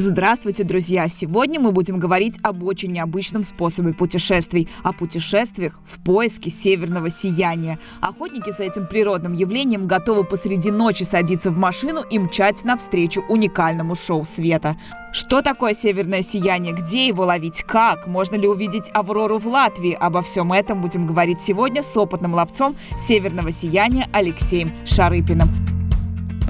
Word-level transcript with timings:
Здравствуйте, 0.00 0.62
друзья! 0.62 1.08
Сегодня 1.08 1.58
мы 1.58 1.72
будем 1.72 1.98
говорить 1.98 2.36
об 2.44 2.62
очень 2.62 2.92
необычном 2.92 3.42
способе 3.42 3.92
путешествий, 3.92 4.68
о 4.84 4.92
путешествиях 4.92 5.80
в 5.84 5.98
поиске 6.04 6.50
северного 6.50 7.10
сияния. 7.10 7.80
Охотники 8.00 8.52
за 8.52 8.62
этим 8.62 8.86
природным 8.86 9.32
явлением 9.32 9.88
готовы 9.88 10.22
посреди 10.22 10.70
ночи 10.70 11.02
садиться 11.02 11.50
в 11.50 11.56
машину 11.56 12.02
и 12.08 12.16
мчать 12.20 12.62
навстречу 12.62 13.24
уникальному 13.28 13.96
шоу 13.96 14.24
света. 14.24 14.76
Что 15.12 15.42
такое 15.42 15.74
северное 15.74 16.22
сияние? 16.22 16.74
Где 16.74 17.08
его 17.08 17.24
ловить? 17.24 17.64
Как? 17.64 18.06
Можно 18.06 18.36
ли 18.36 18.46
увидеть 18.46 18.92
Аврору 18.94 19.38
в 19.38 19.48
Латвии? 19.48 19.94
Обо 19.98 20.22
всем 20.22 20.52
этом 20.52 20.80
будем 20.80 21.08
говорить 21.08 21.40
сегодня 21.40 21.82
с 21.82 21.96
опытным 21.96 22.34
ловцом 22.34 22.76
северного 22.96 23.50
сияния 23.50 24.08
Алексеем 24.12 24.72
Шарыпиным. 24.86 25.77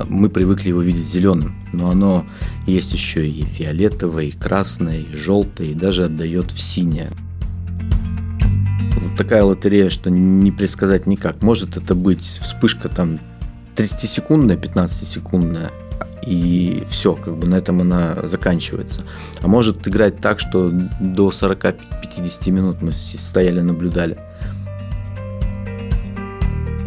Мы 0.07 0.29
привыкли 0.29 0.69
его 0.69 0.83
видеть 0.83 1.07
зеленым, 1.07 1.57
но 1.73 1.91
оно 1.91 2.27
есть 2.67 2.93
еще 2.93 3.29
и 3.29 3.45
фиолетовое, 3.45 4.25
и 4.25 4.31
красное, 4.31 5.01
и 5.01 5.17
желтое, 5.17 5.73
и 5.73 5.75
даже 5.75 6.05
отдает 6.05 6.51
в 6.53 6.61
синее. 6.61 7.11
Вот 9.01 9.17
такая 9.17 9.45
лотерея, 9.45 9.89
что 9.89 10.11
не 10.11 10.53
предсказать 10.53 11.07
никак. 11.07 11.43
Может 11.43 11.77
это 11.77 11.95
быть 11.95 12.23
вспышка 12.23 12.89
там 12.89 13.19
30-секундная, 13.77 14.57
15-секундная, 14.57 15.71
и 16.27 16.85
все, 16.89 17.15
как 17.15 17.37
бы 17.37 17.47
на 17.47 17.55
этом 17.55 17.81
она 17.81 18.19
заканчивается. 18.25 19.05
А 19.41 19.49
может 19.49 19.87
играть 19.89 20.21
так, 20.21 20.41
что 20.41 20.71
до 21.01 21.31
40-50 21.31 22.51
минут 22.51 22.83
мы 22.83 22.93
стояли, 22.93 23.61
наблюдали. 23.61 24.19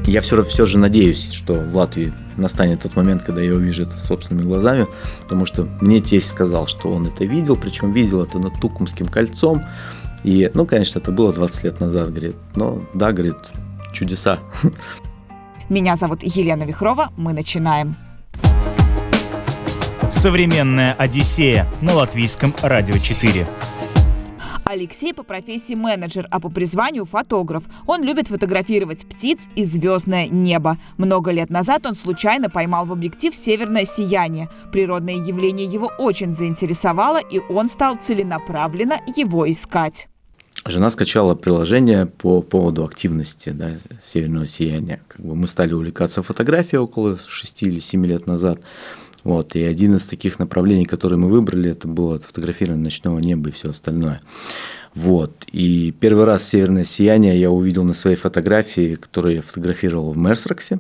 Я 0.06 0.22
все, 0.22 0.44
все 0.44 0.66
же 0.66 0.78
надеюсь, 0.78 1.32
что 1.32 1.54
в 1.54 1.76
Латвии 1.76 2.12
настанет 2.38 2.82
тот 2.82 2.96
момент, 2.96 3.24
когда 3.24 3.42
я 3.42 3.54
увижу 3.54 3.84
это 3.84 3.98
собственными 3.98 4.46
глазами, 4.46 4.88
потому 5.22 5.46
что 5.46 5.68
мне 5.82 6.00
тесть 6.00 6.28
сказал, 6.28 6.68
что 6.68 6.92
он 6.92 7.08
это 7.08 7.26
видел, 7.26 7.56
причем 7.56 7.92
видел 7.92 8.24
это 8.24 8.40
над 8.40 8.60
Тукумским 8.60 9.08
кольцом. 9.08 9.64
И, 10.24 10.52
ну, 10.54 10.66
конечно, 10.66 11.00
это 11.00 11.12
было 11.12 11.34
20 11.34 11.64
лет 11.64 11.80
назад, 11.80 12.10
говорит. 12.10 12.36
Но, 12.56 12.84
да, 12.94 13.12
говорит, 13.12 13.38
чудеса. 13.92 14.40
Меня 15.70 15.96
зовут 15.96 16.22
Елена 16.24 16.64
Вихрова. 16.64 17.12
Мы 17.18 17.34
начинаем. 17.34 17.96
Современная 20.10 20.94
Одиссея 20.94 21.66
на 21.82 21.94
латвийском 21.94 22.54
радио 22.62 22.98
4. 22.98 23.48
Алексей 24.72 25.14
по 25.14 25.24
профессии 25.24 25.74
менеджер, 25.74 26.28
а 26.32 26.40
по 26.40 26.50
призванию 26.50 27.06
фотограф. 27.06 27.66
Он 27.86 28.04
любит 28.04 28.30
фотографировать 28.30 29.06
птиц 29.06 29.50
и 29.56 29.66
звездное 29.66 30.30
небо. 30.30 30.78
Много 30.98 31.32
лет 31.32 31.50
назад 31.50 31.86
он 31.86 31.96
случайно 31.96 32.50
поймал 32.50 32.86
в 32.86 32.94
объектив 32.94 33.36
северное 33.36 33.84
сияние. 33.84 34.48
Природное 34.72 35.16
явление 35.16 35.66
его 35.68 35.92
очень 35.98 36.32
заинтересовало, 36.32 37.20
и 37.20 37.40
он 37.40 37.68
стал 37.68 37.98
целенаправленно 37.98 38.98
его 39.18 39.50
искать. 39.52 40.08
Жена 40.66 40.90
скачала 40.90 41.36
приложение 41.36 42.06
по 42.06 42.42
поводу 42.42 42.86
активности 42.86 43.50
да, 43.50 43.72
северного 44.02 44.48
сияния. 44.48 45.02
Как 45.10 45.20
бы 45.20 45.36
мы 45.36 45.48
стали 45.48 45.74
увлекаться 45.74 46.24
фотографией 46.24 46.80
около 46.80 47.20
6 47.28 47.64
или 47.64 47.80
7 47.80 48.06
лет 48.06 48.26
назад. 48.26 48.62
Вот, 49.24 49.56
и 49.56 49.64
один 49.64 49.96
из 49.96 50.06
таких 50.06 50.40
направлений, 50.40 50.86
которые 50.86 51.20
мы 51.20 51.30
выбрали, 51.30 51.72
это 51.72 51.88
было 51.88 52.18
фотографирование 52.18 52.84
ночного 52.84 53.20
неба 53.20 53.50
и 53.50 53.52
все 53.52 53.70
остальное. 53.70 54.22
Вот. 54.94 55.46
И 55.52 55.94
первый 56.00 56.26
раз 56.26 56.48
северное 56.48 56.84
сияние 56.84 57.40
я 57.40 57.52
увидел 57.52 57.84
на 57.84 57.94
своей 57.94 58.18
фотографии, 58.18 58.96
которую 58.96 59.36
я 59.36 59.42
фотографировал 59.42 60.12
в 60.12 60.18
Мерсроксе. 60.18 60.80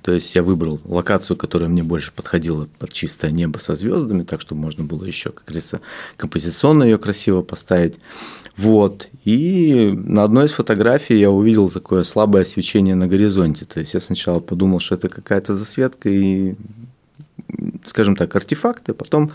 То 0.00 0.12
есть 0.12 0.34
я 0.34 0.42
выбрал 0.42 0.80
локацию, 0.84 1.36
которая 1.36 1.68
мне 1.68 1.82
больше 1.82 2.12
подходила 2.12 2.66
под 2.78 2.92
чистое 2.94 3.30
небо 3.30 3.58
со 3.58 3.74
звездами, 3.74 4.22
так 4.22 4.40
что 4.40 4.54
можно 4.54 4.84
было 4.84 5.04
еще, 5.04 5.30
как 5.30 5.44
говорится, 5.44 5.80
композиционно 6.16 6.84
ее 6.84 6.96
красиво 6.96 7.42
поставить. 7.42 7.96
Вот. 8.56 9.08
И 9.24 9.92
на 9.94 10.24
одной 10.24 10.46
из 10.46 10.52
фотографий 10.52 11.18
я 11.18 11.30
увидел 11.30 11.70
такое 11.70 12.04
слабое 12.04 12.44
свечение 12.44 12.94
на 12.94 13.06
горизонте. 13.06 13.66
То 13.66 13.80
есть 13.80 13.92
я 13.92 14.00
сначала 14.00 14.40
подумал, 14.40 14.80
что 14.80 14.94
это 14.94 15.10
какая-то 15.10 15.52
засветка, 15.54 16.08
и 16.08 16.54
скажем 17.84 18.16
так, 18.16 18.34
артефакты. 18.34 18.94
Потом 18.94 19.32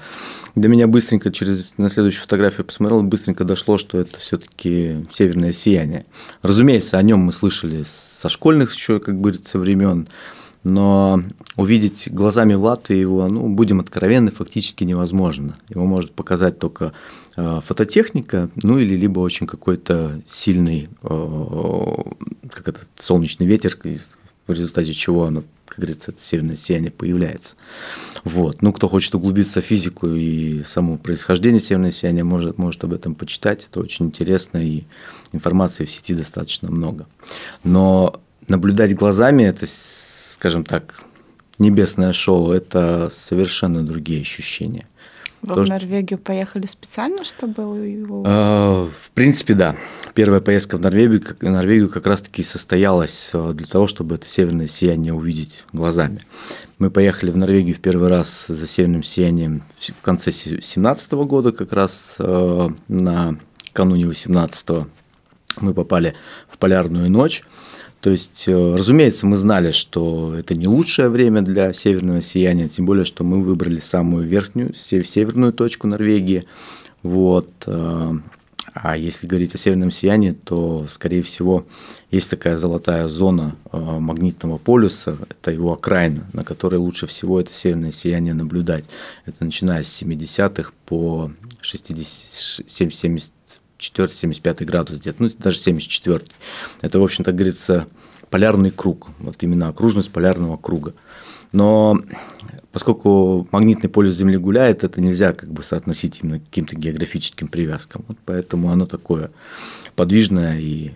до 0.56 0.68
меня 0.68 0.88
быстренько 0.88 1.31
через 1.31 1.78
на 1.78 1.90
следующую 1.90 2.24
фотографию 2.24 2.66
посмотрел, 2.66 3.03
быстренько 3.03 3.44
дошло, 3.44 3.78
что 3.78 4.00
это 4.00 4.19
все-таки 4.19 5.06
северное 5.12 5.52
сияние. 5.52 6.06
Разумеется, 6.41 6.97
о 6.97 7.02
нем 7.02 7.19
мы 7.19 7.31
слышали 7.31 7.84
со 7.86 8.30
школьных 8.30 8.74
еще, 8.74 9.00
как 9.00 9.19
говорится, 9.19 9.59
времен. 9.59 10.07
Но 10.63 11.22
увидеть 11.56 12.09
глазами 12.12 12.56
в 12.56 12.90
его, 12.90 13.28
ну, 13.28 13.47
будем 13.47 13.80
откровенны, 13.80 14.31
фактически 14.31 14.84
невозможно. 14.84 15.57
Его 15.69 15.86
может 15.86 16.12
показать 16.13 16.59
только 16.59 16.91
э, 17.38 17.62
фототехника, 17.63 18.50
ну 18.62 18.78
или 18.78 18.96
либо 18.97 19.19
очень 19.19 19.47
какой-то 19.47 20.22
сильный, 20.25 20.90
э, 21.03 21.96
как 22.52 22.68
это, 22.68 22.80
солнечный 22.97 23.46
ветер, 23.46 23.78
в 24.47 24.52
результате 24.52 24.94
чего 24.94 25.25
оно 25.25 25.44
как 25.67 25.79
говорится, 25.79 26.11
это 26.11 26.22
северное 26.22 26.55
сияние 26.55 26.91
появляется. 26.91 27.55
Вот. 28.23 28.61
Ну, 28.61 28.73
кто 28.73 28.88
хочет 28.88 29.13
углубиться 29.16 29.61
в 29.61 29.66
физику 29.66 30.07
и 30.07 30.63
само 30.63 30.97
происхождение 30.97 31.59
северного 31.59 31.91
сияния, 31.91 32.23
может, 32.23 32.57
может 32.57 32.83
об 32.83 32.94
этом 32.94 33.16
почитать. 33.16 33.67
Это 33.69 33.79
очень 33.79 34.07
интересно, 34.07 34.57
и 34.57 34.83
информации 35.33 35.85
в 35.85 35.91
сети 35.91 36.16
достаточно 36.16 36.72
много. 36.72 37.06
Но 37.63 38.22
наблюдать 38.47 38.95
глазами– 38.95 39.44
это, 39.44 39.66
скажем 39.67 40.63
так, 40.63 41.03
небесное 41.59 42.13
шоу– 42.13 42.51
это 42.53 43.09
совершенно 43.11 43.85
другие 43.85 44.22
ощущения– 44.22 44.88
вы 45.42 45.50
Потому 45.50 45.66
в 45.66 45.70
Норвегию 45.70 46.18
поехали 46.18 46.66
специально, 46.66 47.24
чтобы 47.24 47.62
его... 47.88 48.24
А, 48.25 48.90
в 48.90 49.12
принципе, 49.12 49.53
да. 49.53 49.75
Первая 50.14 50.42
поездка 50.42 50.78
в 50.78 50.81
Норвегию, 50.81 51.22
в 51.22 51.44
Норвегию 51.44 51.90
как 51.90 52.08
раз-таки 52.08 52.42
состоялась 52.42 53.30
а, 53.34 53.53
для 53.53 53.68
того, 53.68 53.88
чтобы 53.88 54.16
это 54.16 54.28
северное 54.28 54.68
сияние 54.68 55.14
увидеть 55.14 55.64
глазами. 55.74 56.22
Мы 56.80 56.90
поехали 56.90 57.31
в 57.31 57.38
Норвегию 57.38 57.75
в 57.75 57.80
первый 57.80 58.09
раз 58.09 58.46
за 58.48 58.68
северным 58.68 59.03
сиянием 59.03 59.64
в 59.80 60.02
конце 60.02 60.31
2017 60.31 61.12
года, 61.14 61.52
как 61.52 61.72
раз 61.72 62.16
а, 62.19 62.69
на 62.88 63.38
кануне 63.74 64.08
18 64.08 64.88
мы 65.59 65.74
попали 65.74 66.14
в 66.50 66.58
полярную 66.58 67.09
ночь. 67.09 67.44
То 68.02 68.12
есть, 68.12 68.47
э, 68.47 68.75
разумеется, 68.75 69.25
мы 69.25 69.38
знали, 69.38 69.72
что 69.72 70.35
это 70.38 70.56
не 70.56 70.68
лучшее 70.68 71.09
время 71.09 71.41
для 71.41 71.74
северного 71.74 72.22
сияния, 72.22 72.68
тем 72.68 72.85
более, 72.85 73.06
что 73.06 73.24
мы 73.24 73.41
выбрали 73.41 73.80
самую 73.80 74.28
верхнюю, 74.28 74.74
северную 74.75 75.52
точку 75.52 75.88
Норвегии. 75.88 76.46
Вот. 77.02 77.50
Э, 77.66 78.13
а 78.74 78.96
если 78.96 79.25
говорить 79.25 79.56
о 79.56 79.57
северном 79.57 79.90
сиянии, 79.90 80.31
то, 80.31 80.86
скорее 80.88 81.24
всего, 81.24 81.66
есть 82.12 82.30
такая 82.30 82.57
золотая 82.57 83.07
зона 83.07 83.56
э, 83.72 83.78
магнитного 83.78 84.59
полюса, 84.59 85.18
это 85.30 85.52
его 85.52 85.74
окраина, 85.74 86.28
на 86.34 86.44
которой 86.44 86.75
лучше 86.75 87.07
всего 87.07 87.40
это 87.40 87.52
северное 87.52 87.91
сияние 87.91 88.36
наблюдать. 88.36 88.86
Это 89.25 89.44
начиная 89.44 89.81
с 89.81 90.02
70-х 90.02 90.72
по 90.86 91.31
60, 91.62 92.69
70, 92.69 93.31
74-75 93.79 94.65
градус 94.65 94.99
где-то, 94.99 95.23
ну 95.23 95.29
даже 95.38 95.57
74. 95.57 96.25
Это, 96.81 96.99
в 96.99 97.03
общем-то, 97.03 97.31
говорится, 97.31 97.88
полярный 98.29 98.71
круг, 98.71 99.09
вот 99.19 99.41
именно 99.43 99.69
окружность 99.69 100.12
полярного 100.12 100.57
круга. 100.57 100.94
Но 101.51 102.01
поскольку 102.71 103.47
магнитный 103.51 103.89
полюс 103.89 104.15
Земли 104.15 104.38
гуляет, 104.38 104.83
это 104.83 105.01
нельзя 105.01 105.33
как 105.33 105.50
бы 105.50 105.63
соотносить 105.63 106.19
именно 106.21 106.39
к 106.39 106.45
каким-то 106.45 106.75
географическим 106.75 107.47
привязкам. 107.47 108.03
Вот 108.07 108.18
поэтому 108.25 108.71
оно 108.71 108.85
такое 108.85 109.31
подвижное 109.95 110.59
и 110.59 110.91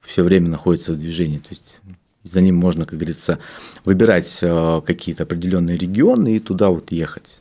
все 0.00 0.22
время 0.22 0.48
находится 0.48 0.92
в 0.92 0.98
движении. 0.98 1.38
То 1.38 1.48
есть 1.50 1.80
за 2.24 2.40
ним 2.40 2.56
можно, 2.56 2.86
как 2.86 2.98
говорится, 2.98 3.38
выбирать 3.84 4.38
э, 4.42 4.80
какие-то 4.86 5.24
определенные 5.24 5.76
регионы 5.76 6.36
и 6.36 6.40
туда 6.40 6.70
вот 6.70 6.92
ехать. 6.92 7.40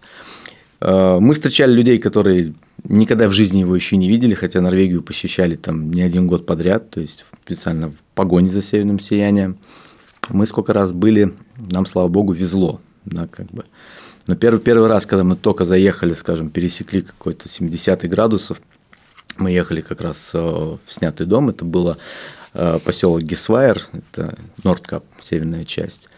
Э, 0.82 1.20
мы 1.20 1.34
встречали 1.34 1.72
людей, 1.72 2.00
которые 2.00 2.54
никогда 2.84 3.28
в 3.28 3.32
жизни 3.32 3.60
его 3.60 3.76
еще 3.76 3.98
не 3.98 4.10
видели, 4.10 4.34
хотя 4.34 4.62
Норвегию 4.62 5.04
посещали 5.04 5.56
там 5.56 5.92
не 5.92 6.02
один 6.02 6.28
год 6.28 6.46
подряд, 6.46 6.90
то 6.90 7.00
есть 7.00 7.26
специально 7.44 7.90
в 7.90 8.04
погоне 8.16 8.50
за 8.50 8.62
северным 8.62 9.00
сиянием. 9.00 9.58
Мы 10.30 10.46
сколько 10.46 10.74
раз 10.74 10.92
были, 10.92 11.34
нам, 11.58 11.86
слава 11.86 12.08
богу, 12.08 12.34
везло, 12.34 12.82
да, 13.06 13.28
как 13.28 13.48
бы. 13.48 13.66
Но 14.28 14.36
первый, 14.36 14.60
первый 14.60 14.88
раз, 14.88 15.06
когда 15.06 15.24
мы 15.24 15.36
только 15.36 15.66
заехали, 15.66 16.14
скажем, 16.14 16.50
пересекли 16.50 17.02
какой-то 17.02 17.50
70 17.50 18.08
градусов, 18.10 18.62
мы 19.38 19.52
ехали 19.52 19.82
как 19.82 20.02
раз 20.02 20.32
э, 20.34 20.40
в 20.40 20.80
снятый 20.88 21.26
дом, 21.26 21.50
это 21.50 21.66
было 21.66 21.98
э, 22.54 22.80
поселок 22.84 23.24
Гесвайер, 23.24 23.88
это 23.94 24.36
Нордкап, 24.64 25.04
северная 25.22 25.66
часть. 25.66 26.10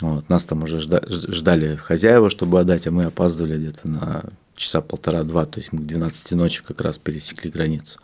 Вот, 0.00 0.28
нас 0.28 0.44
там 0.44 0.62
уже 0.62 0.80
ждали 0.80 1.76
хозяева, 1.76 2.30
чтобы 2.30 2.60
отдать, 2.60 2.86
а 2.86 2.90
мы 2.90 3.04
опаздывали 3.04 3.58
где-то 3.58 3.88
на 3.88 4.24
часа 4.56 4.80
полтора-два, 4.80 5.44
то 5.46 5.58
есть 5.58 5.72
мы 5.72 5.80
к 5.80 5.86
12 5.86 6.32
ночи 6.32 6.62
как 6.66 6.80
раз 6.80 6.98
пересекли 6.98 7.50
границу. 7.50 7.98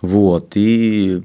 Вот, 0.00 0.52
и 0.54 1.22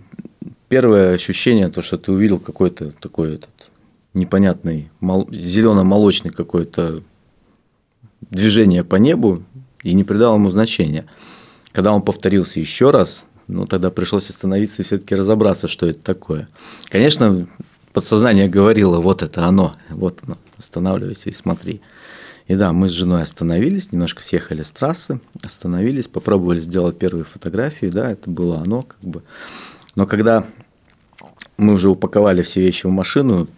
первое 0.70 1.14
ощущение, 1.14 1.70
то, 1.70 1.82
что 1.82 1.98
ты 1.98 2.12
увидел 2.12 2.40
какой-то 2.40 2.92
такой 2.92 3.36
этот 3.36 3.70
непонятный, 4.14 4.90
зелено-молочный 5.02 6.32
какой-то 6.32 7.04
движение 8.22 8.84
по 8.84 8.96
небу 8.96 9.44
и 9.84 9.94
не 9.94 10.04
придал 10.04 10.36
ему 10.36 10.50
значения. 10.50 11.06
Когда 11.72 11.94
он 11.94 12.02
повторился 12.02 12.60
еще 12.60 12.92
раз, 12.92 13.24
ну 13.48 13.66
тогда 13.66 13.92
пришлось 13.92 14.30
остановиться 14.30 14.82
и 14.82 14.86
все-таки 14.86 15.16
разобраться, 15.16 15.68
что 15.68 15.88
это 15.88 16.02
такое. 16.02 16.50
Конечно, 16.90 17.48
подсознание 18.00 18.48
говорило, 18.48 19.02
вот 19.02 19.24
это 19.24 19.46
оно, 19.46 19.76
вот 19.90 20.22
оно, 20.26 20.38
останавливайся 20.58 21.32
и 21.32 21.34
смотри. 21.34 21.82
И 22.48 22.56
да, 22.56 22.72
мы 22.72 22.88
с 22.88 22.94
женой 22.94 23.24
остановились, 23.24 23.92
немножко 23.92 24.24
съехали 24.24 24.64
с 24.64 24.72
трассы, 24.72 25.20
остановились, 25.44 26.08
попробовали 26.08 26.62
сделать 26.62 26.98
первые 26.98 27.26
фотографии, 27.26 27.88
да, 27.88 28.10
это 28.10 28.30
было 28.30 28.60
оно 28.60 28.84
как 28.84 29.02
бы. 29.02 29.24
Но 29.96 30.08
когда 30.08 30.46
мы 31.58 31.74
уже 31.74 31.90
упаковали 31.90 32.42
все 32.42 32.62
вещи 32.62 32.86
в 32.86 32.90
машину, 32.90 33.50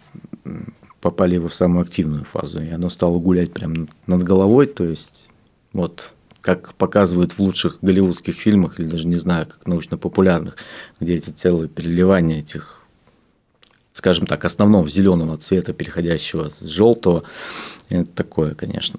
попали 1.00 1.36
его 1.36 1.46
в 1.46 1.54
самую 1.54 1.82
активную 1.82 2.24
фазу, 2.24 2.60
и 2.60 2.70
оно 2.70 2.88
стало 2.88 3.20
гулять 3.20 3.52
прямо 3.52 3.86
над 4.08 4.24
головой, 4.24 4.66
то 4.66 4.82
есть 4.82 5.28
вот 5.72 6.10
как 6.40 6.74
показывают 6.74 7.30
в 7.30 7.38
лучших 7.38 7.78
голливудских 7.80 8.34
фильмах, 8.34 8.80
или 8.80 8.88
даже 8.88 9.06
не 9.06 9.18
знаю, 9.18 9.46
как 9.46 9.68
научно-популярных, 9.68 10.56
где 10.98 11.14
эти 11.14 11.30
целые 11.30 11.68
переливания 11.68 12.40
этих 12.40 12.81
скажем 13.92 14.26
так, 14.26 14.44
основного 14.44 14.88
зеленого 14.88 15.36
цвета, 15.36 15.72
переходящего 15.72 16.48
с 16.48 16.60
желтого. 16.60 17.24
Это 17.88 18.06
такое, 18.06 18.54
конечно 18.54 18.98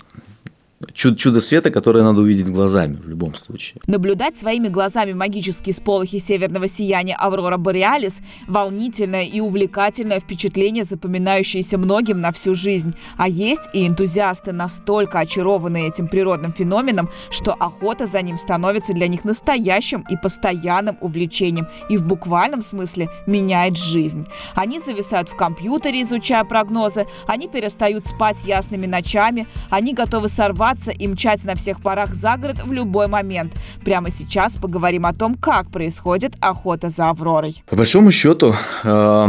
чудо, 0.93 1.15
чудо 1.15 1.41
света, 1.41 1.71
которое 1.71 2.03
надо 2.03 2.21
увидеть 2.21 2.47
глазами 2.47 2.95
в 2.95 3.07
любом 3.07 3.35
случае. 3.35 3.81
Наблюдать 3.87 4.37
своими 4.37 4.67
глазами 4.67 5.13
магические 5.13 5.73
сполохи 5.73 6.19
северного 6.19 6.67
сияния 6.67 7.15
Аврора 7.15 7.57
Бореалис– 7.57 8.21
волнительное 8.47 9.25
и 9.25 9.39
увлекательное 9.39 10.19
впечатление, 10.19 10.83
запоминающееся 10.83 11.77
многим 11.77 12.21
на 12.21 12.31
всю 12.31 12.55
жизнь. 12.55 12.93
А 13.17 13.27
есть 13.27 13.69
и 13.73 13.87
энтузиасты, 13.87 14.51
настолько 14.51 15.19
очарованы 15.19 15.87
этим 15.87 16.07
природным 16.07 16.53
феноменом, 16.53 17.09
что 17.31 17.53
охота 17.53 18.05
за 18.05 18.21
ним 18.21 18.37
становится 18.37 18.93
для 18.93 19.07
них 19.07 19.25
настоящим 19.25 20.05
и 20.09 20.15
постоянным 20.17 20.97
увлечением 21.01 21.67
и 21.89 21.97
в 21.97 22.05
буквальном 22.05 22.61
смысле 22.61 23.09
меняет 23.27 23.77
жизнь. 23.77 24.25
Они 24.55 24.79
зависают 24.79 25.29
в 25.29 25.35
компьютере, 25.35 26.01
изучая 26.01 26.43
прогнозы, 26.43 27.05
они 27.27 27.47
перестают 27.47 28.07
спать 28.07 28.43
ясными 28.45 28.85
ночами, 28.85 29.47
они 29.69 29.93
готовы 29.93 30.27
сорвать 30.27 30.72
сорваться 30.73 30.91
и 30.91 31.07
мчать 31.07 31.43
на 31.43 31.55
всех 31.55 31.81
парах 31.81 32.13
за 32.13 32.37
город 32.37 32.63
в 32.63 32.71
любой 32.71 33.07
момент. 33.07 33.53
Прямо 33.83 34.09
сейчас 34.09 34.57
поговорим 34.57 35.05
о 35.05 35.13
том, 35.13 35.35
как 35.35 35.69
происходит 35.69 36.33
охота 36.39 36.89
за 36.89 37.09
Авророй. 37.09 37.63
По 37.69 37.75
большому 37.75 38.11
счету, 38.11 38.53
э, 38.83 39.27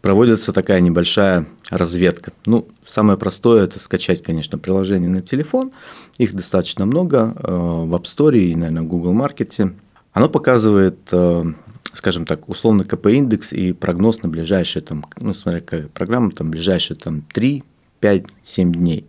проводится 0.00 0.52
такая 0.52 0.80
небольшая 0.80 1.46
разведка. 1.70 2.32
Ну, 2.46 2.68
самое 2.84 3.18
простое– 3.18 3.64
это 3.64 3.78
скачать, 3.78 4.22
конечно, 4.22 4.58
приложение 4.58 5.10
на 5.10 5.22
телефон. 5.22 5.72
Их 6.18 6.34
достаточно 6.34 6.86
много 6.86 7.34
э, 7.36 7.50
в 7.50 7.94
App 7.94 8.04
Store 8.04 8.38
и, 8.38 8.54
наверное, 8.54 8.82
Google 8.82 9.14
Market. 9.14 9.72
Оно 10.12 10.28
показывает, 10.28 10.98
э, 11.12 11.44
скажем 11.92 12.24
так, 12.24 12.48
условно 12.48 12.84
КП-индекс 12.84 13.52
и 13.52 13.72
прогноз 13.72 14.22
на 14.22 14.28
ближайшие, 14.28 14.82
там, 14.82 15.06
ну, 15.20 15.34
смотря 15.34 15.60
какая 15.60 15.88
программа, 15.88 16.30
там, 16.30 16.50
ближайшие 16.50 16.96
там, 16.96 17.22
3, 17.32 17.62
5, 18.00 18.24
7 18.42 18.72
дней. 18.72 19.06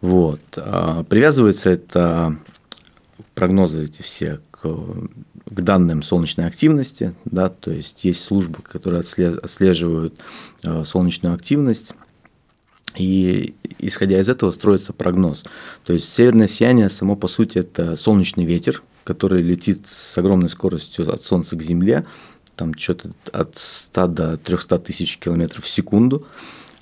Вот. 0.00 0.40
А 0.56 1.02
привязывается 1.04 1.70
это 1.70 2.36
прогнозы 3.34 3.84
эти 3.84 4.02
все 4.02 4.40
к, 4.50 4.62
к 4.62 5.60
данным 5.62 6.02
солнечной 6.02 6.46
активности, 6.46 7.14
да, 7.24 7.48
то 7.48 7.70
есть 7.70 8.04
есть 8.04 8.22
службы, 8.22 8.62
которые 8.62 9.00
отслеживают 9.00 10.14
а, 10.64 10.84
солнечную 10.84 11.34
активность, 11.34 11.94
и 12.96 13.54
исходя 13.78 14.20
из 14.20 14.28
этого 14.28 14.50
строится 14.50 14.92
прогноз. 14.92 15.44
То 15.84 15.92
есть 15.92 16.12
северное 16.12 16.48
сияние 16.48 16.88
само 16.88 17.16
по 17.16 17.28
сути 17.28 17.58
это 17.58 17.96
солнечный 17.96 18.44
ветер, 18.44 18.82
который 19.04 19.42
летит 19.42 19.86
с 19.86 20.18
огромной 20.18 20.48
скоростью 20.48 21.12
от 21.12 21.22
Солнца 21.22 21.56
к 21.56 21.62
Земле, 21.62 22.06
там 22.56 22.74
что-то 22.74 23.12
от 23.32 23.56
100 23.56 24.06
до 24.08 24.36
300 24.36 24.78
тысяч 24.80 25.18
километров 25.18 25.64
в 25.64 25.68
секунду. 25.68 26.26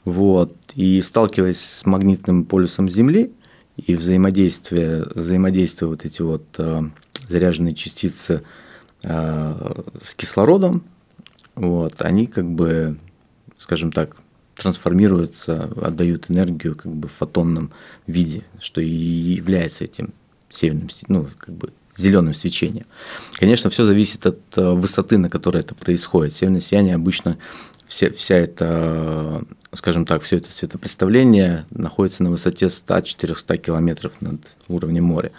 Вот. 0.05 0.55
И 0.77 1.01
сталкиваясь 1.01 1.61
с 1.61 1.87
магнитным 1.87 2.45
полюсом 2.45 2.89
Земли 2.89 3.33
и 3.79 3.97
взаимодействие, 3.97 5.07
взаимодействие 5.15 5.89
вот 5.89 6.05
эти 6.05 6.21
вот 6.21 6.45
э, 6.59 6.83
заряженные 7.29 7.75
частицы 7.75 8.43
э, 9.03 9.83
с 10.03 10.15
кислородом, 10.15 10.85
вот, 11.55 12.03
они 12.03 12.27
как 12.27 12.45
бы, 12.45 12.99
скажем 13.57 13.91
так, 13.91 14.19
трансформируются, 14.55 15.71
отдают 15.81 16.31
энергию 16.31 16.77
как 16.77 16.93
бы 16.93 17.09
в 17.09 17.13
фотонном 17.13 17.73
виде, 18.07 18.45
что 18.61 18.83
и 18.83 18.87
является 18.87 19.85
этим 19.85 20.13
северным, 20.51 20.89
ну, 21.09 21.27
как 21.39 21.55
бы 21.55 21.73
зеленым 21.95 22.35
свечением. 22.35 22.85
Конечно, 23.33 23.71
все 23.71 23.87
зависит 23.87 24.27
от 24.27 24.41
э, 24.57 24.71
высоты, 24.73 25.17
на 25.17 25.31
которой 25.31 25.61
это 25.61 25.75
происходит. 25.75 26.35
Северное 26.35 26.61
сияние 26.61 26.95
обычно 26.95 27.39
вся, 27.87 28.11
вся 28.11 28.37
эта, 28.37 29.43
скажем 29.77 30.05
так, 30.05 30.23
все 30.23 30.39
это 30.39 30.51
светопредставление 30.51 31.67
находится 31.71 32.23
на 32.23 32.31
высоте 32.31 32.67
100-400 32.67 33.57
километров 33.59 34.13
над 34.21 34.41
уровнем 34.69 35.05
моря. 35.05 35.33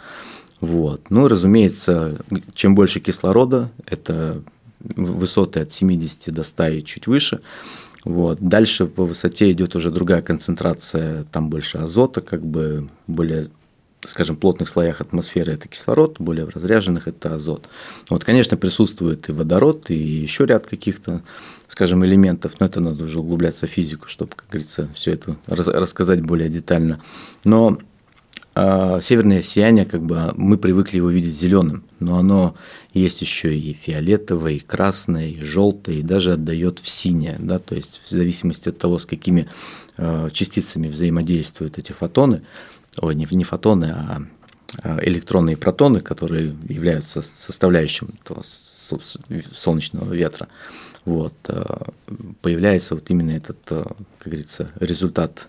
Вот. 0.62 1.10
Ну, 1.10 1.28
разумеется, 1.28 2.20
чем 2.54 2.76
больше 2.76 3.00
кислорода, 3.00 3.70
это 3.86 4.42
высоты 4.80 5.62
от 5.62 5.72
70 5.72 6.34
до 6.34 6.44
100 6.44 6.68
и 6.68 6.84
чуть 6.84 7.08
выше, 7.08 7.42
вот. 8.04 8.40
Дальше 8.40 8.86
по 8.86 9.04
высоте 9.04 9.52
идет 9.52 9.76
уже 9.76 9.92
другая 9.92 10.22
концентрация, 10.22 11.26
там 11.26 11.50
больше 11.50 11.80
азота, 11.80 12.22
как 12.22 12.46
бы 12.46 12.90
более 13.06 13.48
скажем, 14.06 14.36
плотных 14.36 14.70
слоях 14.70 15.02
атмосферы 15.02 15.54
это 15.54 15.68
кислород, 15.68 16.18
более 16.20 16.46
в 16.46 16.50
разряженных 16.50 17.08
это 17.08 17.36
азот. 17.36 17.68
Вот, 18.10 18.24
конечно, 18.24 18.58
присутствует 18.58 19.30
и 19.30 19.32
водород, 19.32 19.90
и 19.90 19.96
еще 19.96 20.46
ряд 20.46 20.68
каких-то, 20.68 21.24
скажем, 21.68 22.06
элементов, 22.06 22.60
но 22.60 22.68
это 22.68 22.80
надо 22.80 23.04
уже 23.04 23.20
углубляться 23.20 23.68
в 23.68 23.72
физику, 23.72 24.08
чтобы, 24.08 24.32
как 24.36 24.48
говорится, 24.50 24.90
все 24.94 25.14
это 25.14 25.38
рассказать 25.48 26.22
более 26.22 26.50
детально. 26.50 27.02
Но 27.44 27.80
э, 28.56 29.00
северное 29.02 29.42
сияние, 29.42 29.86
как 29.86 30.04
бы 30.04 30.32
мы 30.36 30.58
привыкли 30.58 30.98
его 30.98 31.10
видеть 31.10 31.36
зеленым, 31.36 31.84
но 32.00 32.18
оно 32.18 32.56
есть 32.94 33.22
еще 33.22 33.58
и 33.58 33.74
фиолетовое, 33.74 34.54
и 34.54 34.60
красное, 34.60 35.30
и 35.30 35.42
желтое, 35.42 36.00
и 36.00 36.04
даже 36.04 36.34
отдает 36.34 36.80
в 36.80 36.88
синее, 36.88 37.38
да, 37.40 37.60
то 37.60 37.76
есть 37.76 38.02
в 38.06 38.10
зависимости 38.10 38.70
от 38.70 38.78
того, 38.78 39.00
с 39.00 39.06
какими 39.06 39.50
э, 39.98 40.30
частицами 40.32 40.88
взаимодействуют 40.88 41.78
эти 41.78 41.92
фотоны, 41.92 42.44
ой, 43.02 43.16
не, 43.16 43.28
не 43.30 43.44
фотоны, 43.44 43.86
а, 43.86 44.22
а 44.84 45.00
электроны 45.04 45.54
и 45.54 45.56
протоны, 45.56 46.02
которые 46.02 46.56
являются 46.68 47.22
составляющим 47.22 48.10
этого 48.22 48.42
солнечного 48.44 50.14
ветра, 50.14 50.48
вот, 51.06 51.34
а, 51.48 51.90
появляется 52.42 52.96
вот 52.96 53.10
именно 53.10 53.32
этот, 53.32 53.60
а, 53.72 53.96
как 54.20 54.28
говорится, 54.28 54.72
результат 54.80 55.48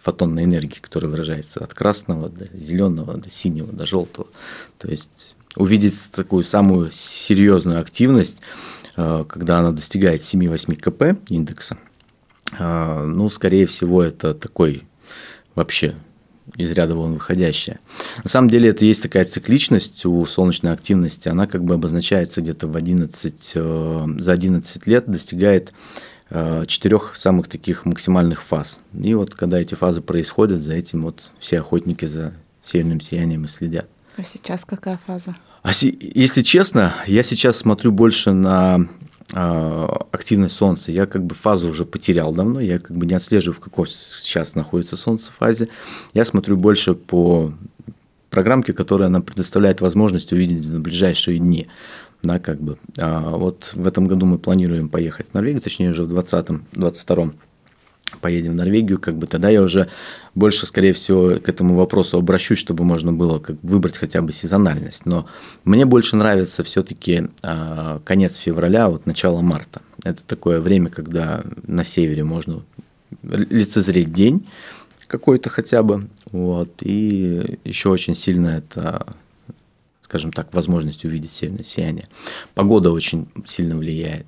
фотонной 0.00 0.44
энергии, 0.44 0.78
который 0.80 1.08
выражается 1.08 1.64
от 1.64 1.72
красного 1.72 2.28
до 2.28 2.48
зеленого, 2.58 3.16
до 3.16 3.30
синего, 3.30 3.72
до 3.72 3.86
желтого. 3.86 4.28
То 4.78 4.88
есть 4.88 5.34
увидеть 5.56 6.10
такую 6.12 6.44
самую 6.44 6.90
серьезную 6.90 7.80
активность, 7.80 8.42
когда 8.94 9.60
она 9.60 9.72
достигает 9.72 10.20
7-8 10.20 10.76
КП 10.76 11.18
индекса, 11.30 11.78
ну, 12.58 13.28
скорее 13.30 13.66
всего, 13.66 14.02
это 14.02 14.34
такой 14.34 14.82
вообще 15.54 15.94
из 16.56 16.70
ряда 16.72 16.94
вон 16.94 17.14
выходящая. 17.14 17.80
На 18.22 18.28
самом 18.28 18.48
деле 18.50 18.70
это 18.70 18.84
есть 18.84 19.02
такая 19.02 19.24
цикличность 19.24 20.04
у 20.06 20.24
солнечной 20.26 20.72
активности, 20.72 21.28
она 21.28 21.46
как 21.46 21.64
бы 21.64 21.74
обозначается 21.74 22.40
где-то 22.40 22.66
в 22.68 22.76
11, 22.76 23.52
э, 23.54 24.06
за 24.18 24.32
11 24.32 24.86
лет 24.86 25.04
достигает 25.06 25.72
э, 26.30 26.64
четырех 26.66 27.16
самых 27.16 27.48
таких 27.48 27.84
максимальных 27.84 28.42
фаз. 28.42 28.80
И 28.98 29.14
вот 29.14 29.34
когда 29.34 29.60
эти 29.60 29.74
фазы 29.74 30.00
происходят, 30.00 30.60
за 30.60 30.74
этим 30.74 31.02
вот 31.02 31.32
все 31.38 31.60
охотники 31.60 32.04
за 32.04 32.34
северным 32.62 33.00
сиянием 33.00 33.44
и 33.44 33.48
следят. 33.48 33.86
А 34.16 34.22
сейчас 34.22 34.64
какая 34.64 34.98
фаза? 35.06 35.36
А 35.62 35.72
си- 35.72 35.96
если 36.14 36.42
честно, 36.42 36.94
я 37.06 37.22
сейчас 37.22 37.56
смотрю 37.56 37.90
больше 37.90 38.32
на 38.32 38.86
активность 39.32 40.54
Солнца. 40.54 40.92
Я 40.92 41.06
как 41.06 41.24
бы 41.24 41.34
фазу 41.34 41.70
уже 41.70 41.84
потерял 41.84 42.32
давно, 42.32 42.60
я 42.60 42.78
как 42.78 42.96
бы 42.96 43.06
не 43.06 43.14
отслеживаю, 43.14 43.54
в 43.54 43.60
какой 43.60 43.88
сейчас 43.88 44.54
находится 44.54 44.96
Солнце 44.96 45.32
фазе. 45.32 45.68
Я 46.12 46.24
смотрю 46.24 46.56
больше 46.56 46.94
по 46.94 47.52
программке, 48.30 48.72
которая 48.72 49.08
нам 49.08 49.22
предоставляет 49.22 49.80
возможность 49.80 50.32
увидеть 50.32 50.68
на 50.68 50.80
ближайшие 50.80 51.38
дни. 51.38 51.68
Да, 52.22 52.38
как 52.38 52.60
бы. 52.60 52.78
А 52.98 53.36
вот 53.36 53.72
в 53.74 53.86
этом 53.86 54.06
году 54.06 54.26
мы 54.26 54.38
планируем 54.38 54.88
поехать 54.88 55.26
в 55.30 55.34
Норвегию, 55.34 55.60
точнее 55.60 55.90
уже 55.90 56.04
в 56.04 56.18
2020-2022 56.18 57.34
поедем 58.18 58.52
в 58.52 58.54
Норвегию, 58.56 58.98
как 58.98 59.16
бы 59.16 59.26
тогда 59.26 59.48
я 59.48 59.62
уже 59.62 59.88
больше, 60.34 60.66
скорее 60.66 60.92
всего, 60.92 61.36
к 61.38 61.48
этому 61.48 61.74
вопросу 61.74 62.18
обращусь, 62.18 62.58
чтобы 62.58 62.84
можно 62.84 63.12
было 63.12 63.38
как 63.38 63.56
выбрать 63.62 63.96
хотя 63.96 64.22
бы 64.22 64.32
сезональность. 64.32 65.06
Но 65.06 65.26
мне 65.64 65.86
больше 65.86 66.16
нравится 66.16 66.62
все-таки 66.64 67.28
а, 67.42 68.00
конец 68.04 68.36
февраля, 68.36 68.88
вот 68.88 69.06
начало 69.06 69.40
марта. 69.40 69.82
Это 70.02 70.22
такое 70.24 70.60
время, 70.60 70.90
когда 70.90 71.42
на 71.66 71.84
севере 71.84 72.24
можно 72.24 72.62
лицезреть 73.22 74.12
день 74.12 74.46
какой-то 75.06 75.50
хотя 75.50 75.82
бы. 75.82 76.08
Вот. 76.32 76.70
И 76.80 77.58
еще 77.64 77.90
очень 77.90 78.14
сильно 78.14 78.48
это 78.48 79.06
скажем 80.14 80.32
так, 80.32 80.52
возможность 80.52 81.04
увидеть 81.04 81.32
северное 81.32 81.64
сияние. 81.64 82.08
Погода 82.54 82.92
очень 82.92 83.26
сильно 83.46 83.76
влияет. 83.76 84.26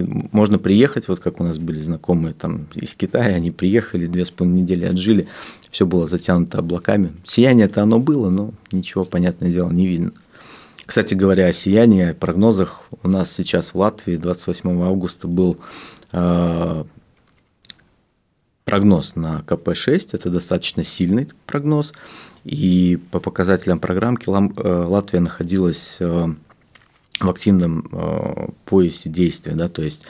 Можно 0.00 0.58
приехать, 0.58 1.08
вот 1.08 1.20
как 1.20 1.40
у 1.40 1.44
нас 1.44 1.58
были 1.58 1.78
знакомые 1.78 2.34
там 2.34 2.66
из 2.74 2.94
Китая, 2.94 3.34
они 3.34 3.50
приехали, 3.50 4.06
две 4.06 4.24
с 4.24 4.30
половиной 4.30 4.62
недели 4.62 4.84
отжили, 4.84 5.28
все 5.70 5.86
было 5.86 6.06
затянуто 6.06 6.58
облаками. 6.58 7.12
Сияние-то 7.24 7.82
оно 7.82 7.98
было, 7.98 8.30
но 8.30 8.52
ничего, 8.70 9.04
понятное 9.04 9.50
дело, 9.50 9.70
не 9.70 9.86
видно. 9.86 10.12
Кстати 10.86 11.14
говоря, 11.14 11.46
о 11.46 11.52
сиянии, 11.52 12.10
о 12.10 12.14
прогнозах, 12.14 12.82
у 13.02 13.08
нас 13.08 13.32
сейчас 13.32 13.72
в 13.72 13.78
Латвии 13.78 14.16
28 14.16 14.82
августа 14.82 15.28
был 15.28 15.56
э, 16.12 16.84
прогноз 18.64 19.16
на 19.16 19.42
КП-6, 19.46 20.10
это 20.12 20.30
достаточно 20.30 20.84
сильный 20.84 21.28
прогноз, 21.46 21.94
и 22.44 22.98
по 23.10 23.20
показателям 23.20 23.78
программки 23.78 24.28
э, 24.28 24.84
Латвия 24.84 25.20
находилась 25.20 25.96
э, 26.00 26.28
в 27.24 27.30
активном 27.30 27.88
э, 27.92 28.48
поясе 28.64 29.08
действия, 29.10 29.54
да, 29.54 29.68
то 29.68 29.82
есть 29.82 30.04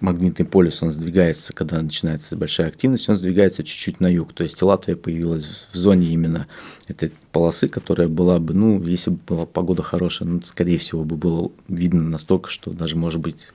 магнитный 0.00 0.46
полюс, 0.46 0.82
он 0.82 0.92
сдвигается, 0.92 1.52
когда 1.52 1.80
начинается 1.80 2.36
большая 2.36 2.68
активность, 2.68 3.08
он 3.08 3.16
сдвигается 3.16 3.62
чуть-чуть 3.62 4.00
на 4.00 4.06
юг. 4.06 4.32
То 4.32 4.44
есть 4.44 4.60
Латвия 4.62 4.96
появилась 4.96 5.46
в 5.72 5.76
зоне 5.76 6.12
именно 6.12 6.46
этой 6.88 7.12
полосы, 7.32 7.68
которая 7.68 8.08
была 8.08 8.38
бы, 8.38 8.54
ну, 8.54 8.82
если 8.82 9.10
бы 9.10 9.18
была 9.26 9.46
погода 9.46 9.82
хорошая, 9.82 10.28
ну, 10.28 10.42
скорее 10.42 10.78
всего, 10.78 11.04
бы 11.04 11.16
было 11.16 11.50
видно 11.68 12.02
настолько, 12.02 12.50
что 12.50 12.70
даже, 12.70 12.96
может 12.96 13.20
быть, 13.20 13.48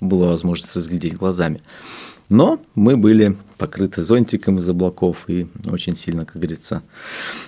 была 0.00 0.28
возможность 0.28 0.74
разглядеть 0.76 1.14
глазами. 1.14 1.62
Но 2.28 2.60
мы 2.74 2.96
были 2.96 3.36
покрыты 3.58 4.02
зонтиком 4.02 4.58
из 4.58 4.68
облаков 4.68 5.24
и 5.28 5.46
очень 5.66 5.94
сильно, 5.94 6.24
как 6.24 6.36
говорится, 6.36 6.82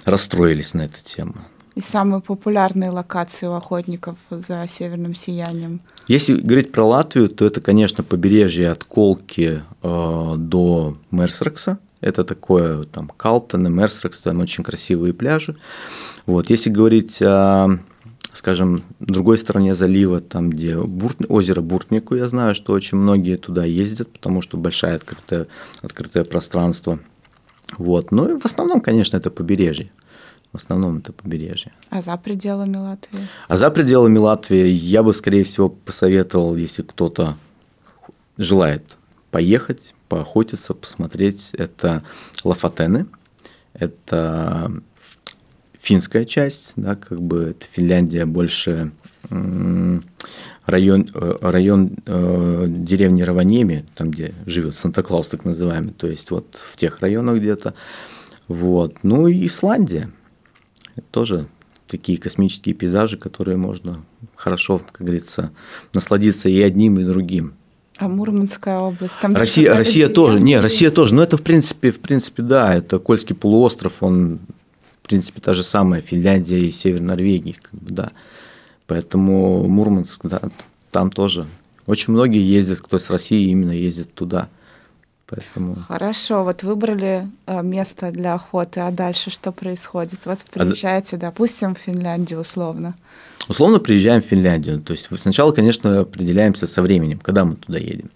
расстроились 0.05 0.75
на 0.75 0.83
эту 0.83 1.03
тему. 1.03 1.35
И 1.77 1.83
самые 1.83 2.23
популярные 2.23 2.89
локации 2.89 3.47
у 3.47 3.53
охотников 3.53 4.17
за 4.31 4.65
северным 4.67 5.15
сиянием? 5.15 5.81
Если 6.09 6.35
говорить 6.35 6.73
про 6.73 6.85
Латвию, 6.85 7.29
то 7.29 7.45
это, 7.45 7.61
конечно, 7.61 8.03
побережье 8.03 8.71
от 8.71 8.85
Колки 8.85 9.63
э, 9.83 10.35
до 10.39 10.97
Мерсрекса. 11.11 11.79
Это 12.01 12.25
такое, 12.25 12.85
там, 12.85 13.13
Калтон 13.15 13.67
и 13.67 13.71
Мерсрекс, 13.71 14.23
там 14.23 14.41
очень 14.41 14.65
красивые 14.65 15.13
пляжи. 15.13 15.55
Вот. 16.25 16.49
Если 16.49 16.71
говорить 16.71 17.21
о 17.23 17.79
скажем, 18.33 18.83
другой 19.01 19.39
стороне 19.39 19.75
залива, 19.75 20.21
там, 20.21 20.51
где 20.51 20.77
Бурт... 20.77 21.19
озеро 21.29 21.61
Буртнику, 21.61 22.15
я 22.15 22.29
знаю, 22.29 22.55
что 22.55 22.73
очень 22.73 22.99
многие 22.99 23.37
туда 23.37 23.65
ездят, 23.65 24.13
потому 24.13 24.43
что 24.43 24.57
большое 24.57 24.95
открытое, 24.95 25.47
открытое 25.83 26.25
пространство. 26.25 26.99
Вот. 27.79 28.13
Ну 28.13 28.37
и 28.37 28.39
в 28.39 28.45
основном, 28.45 28.81
конечно, 28.81 29.17
это 29.17 29.31
побережье. 29.31 29.91
В 30.57 30.59
основном 30.59 30.99
это 30.99 31.13
побережье. 31.13 31.73
А 31.91 32.01
за 32.01 32.17
пределами 32.17 32.79
Латвии? 32.79 33.21
А 33.47 33.57
за 33.59 33.71
пределами 33.71 34.17
Латвии 34.17 34.67
я 34.67 35.03
бы, 35.03 35.13
скорее 35.13 35.45
всего, 35.45 35.69
посоветовал, 35.69 36.57
если 36.57 36.81
кто-то 36.81 37.37
желает 38.39 38.97
поехать, 39.31 39.95
поохотиться, 40.09 40.73
посмотреть, 40.73 41.51
это 41.53 42.05
Лафатены. 42.43 43.07
Это 43.75 44.73
финская 45.79 46.25
часть, 46.25 46.73
да, 46.77 46.97
как 46.97 47.21
бы 47.21 47.51
это 47.51 47.67
Финляндия 47.71 48.25
больше 48.25 48.93
район, 50.65 51.11
э, 51.13 51.35
район 51.43 51.99
э, 52.07 52.65
деревни 52.69 53.21
Раванеми, 53.21 53.85
там, 53.95 54.11
где 54.11 54.33
живет 54.47 54.75
Санта-Клаус, 54.75 55.29
так 55.29 55.45
называемый, 55.45 55.93
то 55.93 56.07
есть 56.07 56.31
вот 56.31 56.59
в 56.73 56.79
тех 56.79 57.01
районах 57.01 57.37
где-то. 57.41 57.75
Вот. 58.49 59.03
Ну 59.03 59.27
и 59.27 59.47
Исландия. 59.47 60.11
Это 60.97 61.07
тоже 61.11 61.47
такие 61.87 62.19
космические 62.19 62.75
пейзажи, 62.75 63.17
которые 63.17 63.57
можно 63.57 64.05
хорошо, 64.35 64.81
как 64.93 65.03
говорится, 65.03 65.53
насладиться 65.93 66.49
и 66.49 66.61
одним, 66.61 66.99
и 66.99 67.05
другим. 67.05 67.55
А 67.99 68.09
Мурманская 68.09 68.79
область? 68.79 69.19
Там 69.21 69.35
Россия, 69.35 69.75
Россия 69.75 70.09
тоже. 70.09 70.41
Не, 70.41 70.61
Россия 70.61 70.91
тоже. 70.91 71.15
Но 71.15 71.23
это, 71.23 71.37
в 71.37 71.43
принципе, 71.43 71.91
в 71.91 72.01
принципе, 72.01 72.43
да, 72.43 72.75
это 72.75 72.99
Кольский 72.99 73.35
полуостров, 73.35 74.03
он 74.03 74.41
в 75.07 75.09
принципе, 75.09 75.41
та 75.41 75.55
же 75.55 75.63
самая 75.63 76.01
Финляндия 76.01 76.59
и 76.59 76.69
Север 76.69 77.01
Норвегии, 77.01 77.57
как 77.63 77.81
бы, 77.81 77.93
да. 77.93 78.11
Поэтому 78.89 79.69
Мурманск, 79.69 80.27
да, 80.27 80.43
там 80.91 81.13
тоже. 81.13 81.47
Очень 81.87 82.15
многие 82.15 82.43
ездят, 82.43 82.81
кто 82.81 82.99
с 82.99 83.09
России 83.09 83.49
именно 83.49 83.71
ездит 83.71 84.13
туда. 84.13 84.49
Поэтому... 85.29 85.75
Хорошо, 85.89 86.45
вот 86.45 86.63
выбрали 86.63 87.29
э, 87.47 87.63
место 87.63 88.13
для 88.13 88.35
охоты, 88.35 88.81
а 88.81 88.91
дальше 88.93 89.31
что 89.31 89.51
происходит? 89.51 90.25
Вот 90.25 90.39
а 90.39 90.59
приезжаете, 90.59 91.17
а... 91.17 91.19
допустим, 91.19 91.75
в 91.75 91.79
Финляндию 91.79 92.41
условно. 92.41 92.95
Условно 93.49 93.81
приезжаем 93.81 94.23
в 94.23 94.27
Финляндию. 94.27 94.81
То 94.81 94.93
есть 94.93 95.09
сначала, 95.19 95.53
конечно, 95.53 96.01
определяемся 96.01 96.67
со 96.67 96.81
временем, 96.81 97.19
когда 97.19 97.45
мы 97.45 97.57
туда 97.57 97.79
едем. 97.79 98.11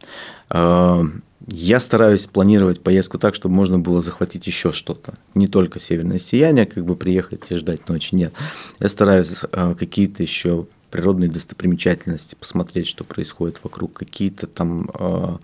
А, 0.51 1.05
я 1.49 1.81
стараюсь 1.81 2.27
планировать 2.27 2.81
поездку 2.81 3.19
так, 3.19 3.35
чтобы 3.35 3.55
можно 3.55 3.79
было 3.79 4.01
захватить 4.01 4.47
еще 4.47 4.71
что-то. 4.71 5.15
Не 5.35 5.49
только 5.49 5.81
северное 5.81 6.21
сияние, 6.21 6.67
как 6.67 6.85
бы 6.85 6.95
приехать 6.95 7.51
и 7.51 7.57
ждать 7.57 7.89
ночи. 7.89 8.15
Нет. 8.15 8.33
Я 8.79 8.89
стараюсь 8.89 9.43
а, 9.53 9.75
какие-то 9.75 10.23
еще 10.23 10.67
природные 10.91 11.31
достопримечательности 11.31 12.35
посмотреть, 12.35 12.87
что 12.87 13.05
происходит 13.05 13.61
вокруг, 13.63 13.95
какие-то 13.95 14.47
там 14.47 14.91
а, 14.95 15.39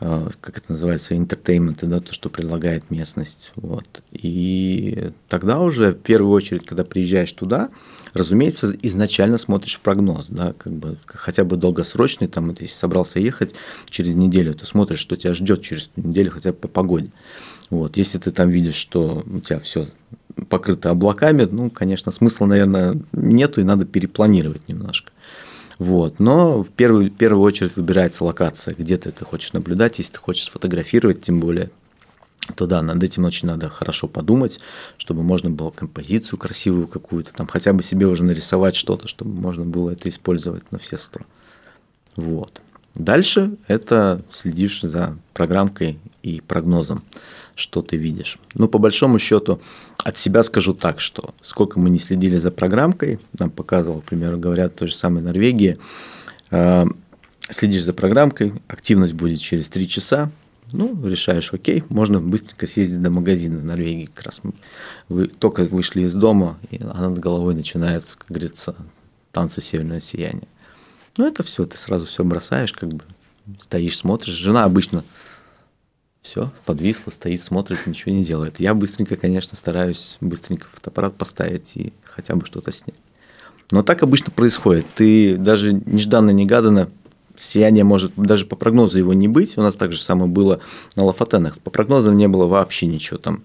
как 0.00 0.56
это 0.56 0.72
называется, 0.72 1.14
entertainment 1.14 1.76
ы, 1.76 1.86
да, 1.86 2.00
то, 2.00 2.14
что 2.14 2.30
предлагает 2.30 2.90
местность. 2.90 3.52
Вот. 3.56 4.02
И 4.12 5.10
тогда 5.28 5.60
уже, 5.60 5.92
в 5.92 5.98
первую 5.98 6.32
очередь, 6.32 6.64
когда 6.64 6.84
приезжаешь 6.84 7.32
туда, 7.32 7.68
разумеется, 8.14 8.74
изначально 8.82 9.36
смотришь 9.36 9.78
прогноз, 9.78 10.28
да, 10.28 10.54
как 10.56 10.72
бы 10.72 10.96
хотя 11.04 11.44
бы 11.44 11.56
долгосрочный, 11.56 12.28
там, 12.28 12.50
если 12.50 12.74
собрался 12.74 13.20
ехать 13.20 13.54
через 13.90 14.14
неделю, 14.14 14.54
то 14.54 14.64
смотришь, 14.64 15.00
что 15.00 15.16
тебя 15.16 15.34
ждет 15.34 15.60
через 15.60 15.90
неделю 15.96 16.30
хотя 16.30 16.52
бы 16.52 16.56
по 16.56 16.68
погоде. 16.68 17.12
Вот. 17.68 17.98
Если 17.98 18.18
ты 18.18 18.30
там 18.30 18.48
видишь, 18.48 18.76
что 18.76 19.22
у 19.30 19.40
тебя 19.40 19.58
все 19.58 19.86
покрыто 20.48 20.90
облаками, 20.90 21.46
ну, 21.50 21.68
конечно, 21.68 22.10
смысла, 22.10 22.46
наверное, 22.46 22.96
нету, 23.12 23.60
и 23.60 23.64
надо 23.64 23.84
перепланировать 23.84 24.66
немножко. 24.66 25.12
Вот. 25.80 26.20
Но 26.20 26.62
в 26.62 26.70
первую, 26.72 27.10
в 27.10 27.16
первую 27.16 27.42
очередь 27.42 27.74
выбирается 27.74 28.22
локация, 28.22 28.74
где 28.74 28.98
ты 28.98 29.08
это 29.08 29.24
хочешь 29.24 29.54
наблюдать, 29.54 29.96
если 29.96 30.12
ты 30.12 30.18
хочешь 30.18 30.44
сфотографировать, 30.44 31.22
тем 31.22 31.40
более, 31.40 31.70
то 32.54 32.66
да, 32.66 32.82
над 32.82 33.02
этим 33.02 33.24
очень 33.24 33.48
надо 33.48 33.70
хорошо 33.70 34.06
подумать, 34.06 34.60
чтобы 34.98 35.22
можно 35.22 35.48
было 35.48 35.70
композицию 35.70 36.38
красивую 36.38 36.86
какую-то, 36.86 37.32
там 37.32 37.46
хотя 37.46 37.72
бы 37.72 37.82
себе 37.82 38.06
уже 38.06 38.24
нарисовать 38.24 38.76
что-то, 38.76 39.08
чтобы 39.08 39.32
можно 39.32 39.64
было 39.64 39.92
это 39.92 40.10
использовать 40.10 40.70
на 40.70 40.78
все 40.78 40.98
сто. 40.98 41.20
Вот. 42.14 42.60
Дальше 42.94 43.52
это 43.68 44.22
следишь 44.30 44.82
за 44.82 45.16
программкой 45.32 45.98
и 46.22 46.40
прогнозом, 46.40 47.02
что 47.54 47.82
ты 47.82 47.96
видишь. 47.96 48.38
Ну, 48.54 48.68
по 48.68 48.78
большому 48.78 49.18
счету, 49.18 49.60
от 49.98 50.18
себя 50.18 50.42
скажу 50.42 50.74
так, 50.74 51.00
что 51.00 51.34
сколько 51.40 51.78
мы 51.78 51.90
не 51.90 51.98
следили 51.98 52.36
за 52.36 52.50
программкой, 52.50 53.20
нам 53.38 53.50
показывал, 53.50 54.00
к 54.00 54.04
примеру, 54.04 54.38
говорят, 54.38 54.72
в 54.72 54.76
той 54.76 54.88
же 54.88 54.94
самой 54.94 55.22
Норвегии, 55.22 55.78
э, 56.50 56.86
следишь 57.48 57.84
за 57.84 57.92
программкой, 57.92 58.54
активность 58.66 59.14
будет 59.14 59.40
через 59.40 59.68
3 59.68 59.88
часа, 59.88 60.30
ну, 60.72 60.96
решаешь, 61.06 61.52
окей, 61.52 61.84
можно 61.88 62.20
быстренько 62.20 62.66
съездить 62.66 63.02
до 63.02 63.10
магазина 63.10 63.58
в 63.58 63.64
Норвегии. 63.64 64.08
Как 64.14 64.26
раз 64.26 64.40
вы 65.08 65.26
только 65.26 65.64
вышли 65.64 66.02
из 66.02 66.14
дома, 66.14 66.58
и 66.70 66.78
над 66.78 67.18
головой 67.18 67.54
начинается, 67.54 68.16
как 68.16 68.28
говорится, 68.28 68.76
танцы 69.32 69.60
северное 69.60 70.00
сияние. 70.00 70.48
Ну, 71.18 71.26
это 71.26 71.42
все, 71.42 71.66
ты 71.66 71.76
сразу 71.76 72.06
все 72.06 72.24
бросаешь, 72.24 72.72
как 72.72 72.90
бы 72.90 73.04
стоишь, 73.60 73.96
смотришь. 73.96 74.34
Жена 74.34 74.64
обычно 74.64 75.04
все, 76.22 76.52
подвисла, 76.66 77.10
стоит, 77.10 77.42
смотрит, 77.42 77.86
ничего 77.86 78.12
не 78.12 78.24
делает. 78.24 78.60
Я 78.60 78.74
быстренько, 78.74 79.16
конечно, 79.16 79.56
стараюсь 79.56 80.18
быстренько 80.20 80.68
фотоаппарат 80.68 81.16
поставить 81.16 81.76
и 81.76 81.92
хотя 82.04 82.36
бы 82.36 82.46
что-то 82.46 82.72
снять. 82.72 82.96
Но 83.72 83.82
так 83.82 84.02
обычно 84.02 84.30
происходит. 84.30 84.86
Ты 84.94 85.36
даже 85.36 85.72
нежданно-негаданно 85.72 86.90
сияние 87.36 87.84
может 87.84 88.12
даже 88.16 88.46
по 88.46 88.56
прогнозу 88.56 88.98
его 88.98 89.14
не 89.14 89.28
быть. 89.28 89.56
У 89.56 89.62
нас 89.62 89.76
так 89.76 89.92
же 89.92 90.00
самое 90.00 90.30
было 90.30 90.60
на 90.96 91.04
Лафатенах. 91.04 91.58
По 91.58 91.70
прогнозам 91.70 92.16
не 92.16 92.28
было 92.28 92.46
вообще 92.46 92.86
ничего 92.86 93.18
там. 93.18 93.44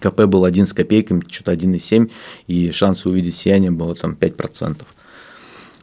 КП 0.00 0.22
был 0.22 0.44
один 0.44 0.66
с 0.66 0.72
копейками, 0.72 1.22
что-то 1.30 1.52
1,7, 1.52 2.10
и 2.46 2.70
шанс 2.70 3.04
увидеть 3.04 3.34
сияние 3.34 3.70
было 3.70 3.94
там 3.94 4.16
5%. 4.18 4.82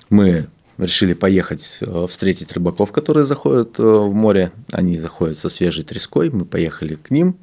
Мы 0.10 0.48
решили 0.80 1.14
поехать 1.14 1.82
встретить 2.10 2.52
рыбаков, 2.54 2.92
которые 2.92 3.26
заходят 3.26 3.78
в 3.78 4.14
море. 4.14 4.52
Они 4.72 4.98
заходят 5.00 5.38
со 5.38 5.50
свежей 5.50 5.84
треской. 5.84 6.30
Мы 6.30 6.46
поехали 6.46 6.96
к 6.96 7.12
ним, 7.12 7.36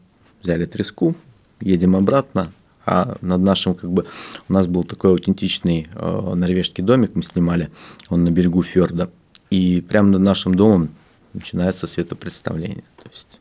взяли 0.43 0.65
треску, 0.65 1.15
едем 1.61 1.95
обратно. 1.95 2.53
А 2.85 3.17
над 3.21 3.41
нашим, 3.41 3.75
как 3.75 3.91
бы, 3.91 4.07
у 4.49 4.53
нас 4.53 4.67
был 4.67 4.85
такой 4.85 5.11
аутентичный 5.11 5.89
норвежский 5.95 6.85
домик, 6.85 7.13
мы 7.15 7.23
снимали, 7.23 7.69
он 8.09 8.25
на 8.25 8.31
берегу 8.31 8.63
фьорда. 8.63 9.11
И 9.51 9.81
прямо 9.81 10.11
над 10.11 10.23
нашим 10.23 10.55
домом 10.55 10.91
начинается 11.33 11.87
светопредставление. 11.87 12.85
То 13.03 13.09
есть, 13.11 13.41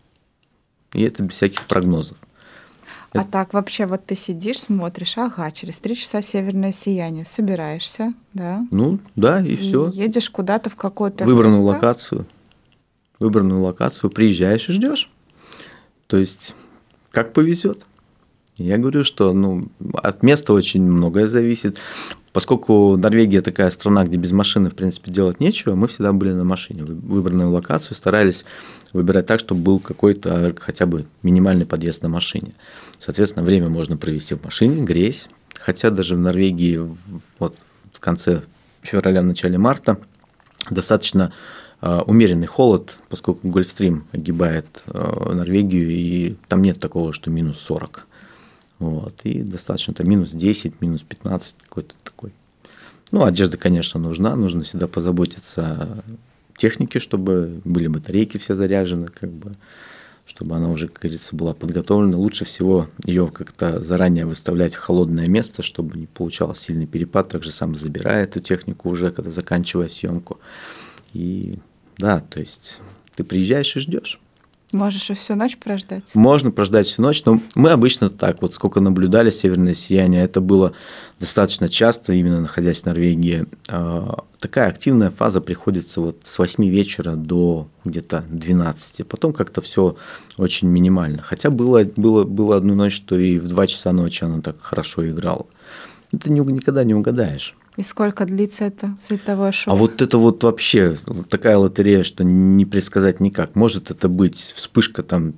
и 0.94 1.04
это 1.04 1.24
без 1.24 1.36
всяких 1.36 1.68
прогнозов. 1.68 2.18
А 3.16 3.22
это... 3.22 3.32
так 3.32 3.54
вообще 3.54 3.86
вот 3.86 4.06
ты 4.06 4.16
сидишь, 4.16 4.60
смотришь, 4.60 5.18
ага, 5.18 5.52
через 5.52 5.80
три 5.80 5.96
часа 5.96 6.22
северное 6.22 6.74
сияние, 6.74 7.26
собираешься, 7.26 8.14
да? 8.34 8.66
Ну, 8.72 9.00
да, 9.16 9.40
и, 9.42 9.54
и 9.54 9.56
все. 9.56 9.90
Едешь 9.90 10.30
куда-то 10.30 10.70
в 10.70 10.76
какую-то 10.76 11.26
выбранную 11.26 11.64
место? 11.64 11.76
локацию, 11.76 12.26
выбранную 13.20 13.62
локацию, 13.62 14.10
приезжаешь 14.10 14.68
и 14.70 14.74
ждешь. 14.74 15.10
То 16.08 16.18
есть, 16.18 16.56
как 17.12 17.34
повезет. 17.34 17.86
Я 18.58 18.78
говорю, 18.78 19.04
что 19.04 19.34
ну, 19.34 19.68
от 19.96 20.24
места 20.24 20.54
очень 20.54 20.84
многое 20.84 21.28
зависит. 21.28 21.78
Поскольку 22.32 22.98
Норвегия 22.98 23.42
такая 23.42 23.70
страна, 23.70 24.04
где 24.04 24.18
без 24.18 24.32
машины, 24.32 24.70
в 24.70 24.76
принципе, 24.76 25.12
делать 25.12 25.40
нечего, 25.40 25.76
мы 25.76 25.88
всегда 25.88 26.12
были 26.12 26.32
на 26.34 26.44
машине. 26.44 26.84
Выбранную 26.84 27.50
локацию 27.50 27.96
старались 27.96 28.46
выбирать 28.96 29.26
так, 29.26 29.40
чтобы 29.40 29.62
был 29.62 29.80
какой-то 29.80 30.56
хотя 30.60 30.86
бы 30.86 31.06
минимальный 31.22 31.66
подъезд 31.66 32.02
на 32.02 32.10
машине. 32.10 32.54
Соответственно, 32.98 33.46
время 33.46 33.70
можно 33.70 33.98
провести 33.98 34.36
в 34.36 34.44
машине, 34.44 34.84
греясь. 34.84 35.30
Хотя 35.60 35.90
даже 35.90 36.16
в 36.16 36.20
Норвегии 36.20 36.80
вот, 37.40 37.58
в 37.92 38.00
конце 38.00 38.42
февраля, 38.82 39.22
начале 39.22 39.58
марта 39.58 39.98
достаточно 40.70 41.34
а, 41.82 42.02
умеренный 42.04 42.48
холод, 42.48 43.00
поскольку 43.10 43.48
Гольфстрим 43.48 44.08
огибает 44.12 44.84
а, 44.88 45.34
Норвегию, 45.34 45.90
и 45.90 46.36
там 46.48 46.62
нет 46.62 46.80
такого, 46.80 47.14
что 47.14 47.30
минус 47.30 47.60
40. 47.60 48.08
Вот, 48.80 49.22
и 49.24 49.42
достаточно 49.42 49.94
там 49.94 50.10
минус 50.10 50.32
10, 50.32 50.82
минус 50.82 51.04
15, 51.04 51.56
какой-то 51.68 51.96
такой. 52.04 52.32
Ну, 53.12 53.24
одежда, 53.24 53.58
конечно, 53.58 54.00
нужна, 54.00 54.36
нужно 54.36 54.64
всегда 54.64 54.88
позаботиться 54.88 56.04
о 56.66 56.70
технике, 56.70 57.00
чтобы 57.00 57.62
были 57.64 57.88
батарейки 57.88 58.38
все 58.38 58.56
заряжены, 58.56 59.08
как 59.08 59.32
бы, 59.32 59.56
чтобы 60.26 60.56
она 60.56 60.70
уже, 60.70 60.88
как 60.88 61.04
говорится, 61.04 61.36
была 61.36 61.54
подготовлена. 61.54 62.18
Лучше 62.18 62.46
всего 62.46 62.90
ее 63.04 63.28
как-то 63.28 63.82
заранее 63.82 64.26
выставлять 64.26 64.76
в 64.76 64.80
холодное 64.80 65.28
место, 65.28 65.64
чтобы 65.64 65.98
не 65.98 66.08
получался 66.08 66.64
сильный 66.64 66.88
перепад. 66.88 67.30
Также 67.30 67.52
сам 67.52 67.76
забирает 67.76 68.32
эту 68.32 68.42
технику 68.42 68.90
уже, 68.90 69.12
когда 69.12 69.32
заканчивая 69.32 69.90
съемку. 69.90 70.40
И 71.14 71.60
да, 71.98 72.20
то 72.22 72.40
есть 72.40 72.80
ты 73.16 73.24
приезжаешь 73.24 73.76
и 73.76 73.80
ждешь. 73.80 74.20
Можешь 74.76 75.10
и 75.10 75.14
всю 75.14 75.36
ночь 75.36 75.56
прождать? 75.56 76.04
Можно 76.14 76.52
прождать 76.52 76.86
всю 76.86 77.02
ночь, 77.02 77.24
но 77.24 77.40
мы 77.56 77.70
обычно 77.70 78.10
так, 78.10 78.42
вот 78.42 78.56
сколько 78.56 78.82
наблюдали 78.82 79.30
северное 79.30 79.74
сияние, 79.74 80.26
это 80.26 80.42
было 80.42 80.74
достаточно 81.18 81.70
часто, 81.70 82.12
именно 82.12 82.42
находясь 82.42 82.82
в 82.82 82.86
Норвегии. 82.86 83.46
А, 83.70 84.26
такая 84.38 84.68
активная 84.68 85.12
фаза 85.12 85.40
приходится 85.40 86.02
вот 86.02 86.18
с 86.24 86.38
8 86.38 86.66
вечера 86.66 87.16
до 87.16 87.70
где-то 87.86 88.26
12. 88.28 89.08
Потом 89.08 89.32
как-то 89.32 89.62
все 89.62 89.96
очень 90.36 90.68
минимально. 90.68 91.22
Хотя 91.22 91.52
было, 91.52 91.86
было, 91.96 92.26
было 92.26 92.58
одну 92.58 92.76
ночь, 92.76 92.98
что 92.98 93.18
и 93.18 93.40
в 93.40 93.48
2 93.48 93.68
часа 93.68 93.94
ночи 93.94 94.26
она 94.26 94.42
так 94.42 94.60
хорошо 94.60 95.08
играла. 95.10 95.46
Это 96.12 96.30
никогда 96.30 96.84
не 96.84 96.94
угадаешь. 96.94 97.56
И 97.78 97.84
сколько 97.84 98.26
длится 98.26 98.66
это 98.66 98.96
световое 99.06 99.52
шоу? 99.52 99.74
А 99.74 99.76
вот 99.76 100.02
это 100.02 100.18
вот 100.18 100.44
вообще 100.44 100.98
такая 101.30 101.58
лотерея, 101.58 102.04
что 102.04 102.24
не 102.24 102.66
предсказать 102.66 103.20
никак. 103.20 103.56
Может 103.56 103.92
это 103.92 104.08
быть 104.08 104.38
вспышка 104.38 105.04
там 105.04 105.34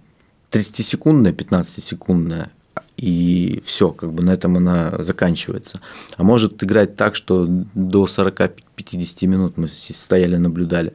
30-секундная, 0.52 1.34
15-секундная, 1.34 2.52
и 2.96 3.62
все, 3.64 3.92
как 3.92 4.14
бы 4.14 4.24
на 4.24 4.32
этом 4.32 4.58
она 4.58 5.04
заканчивается. 5.04 5.82
А 6.16 6.24
может 6.24 6.64
играть 6.64 6.96
так, 6.96 7.16
что 7.16 7.46
до 7.48 8.06
40-50 8.06 9.28
минут 9.28 9.58
мы 9.58 9.68
стояли, 9.68 10.38
наблюдали. 10.38 10.94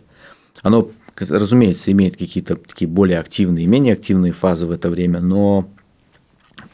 Оно, 0.62 0.90
разумеется, 1.16 1.90
имеет 1.93 2.16
какие-то 2.16 2.57
такие 2.57 2.88
более 2.88 3.19
активные 3.19 3.64
и 3.64 3.69
менее 3.69 3.95
активные 3.95 4.33
фазы 4.33 4.66
в 4.66 4.71
это 4.71 4.90
время, 4.90 5.21
но 5.21 5.69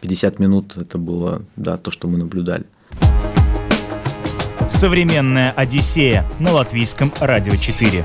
50 0.01 0.39
минут 0.39 0.77
это 0.77 0.99
было, 0.99 1.43
да, 1.57 1.77
то, 1.77 1.91
что 1.91 2.09
мы 2.09 2.19
наблюдали. 2.19 2.65
Современная 4.69 5.51
Одиссея 5.53 6.25
на 6.39 6.53
латвийском 6.53 7.13
радио 7.21 7.57
4. 7.57 8.05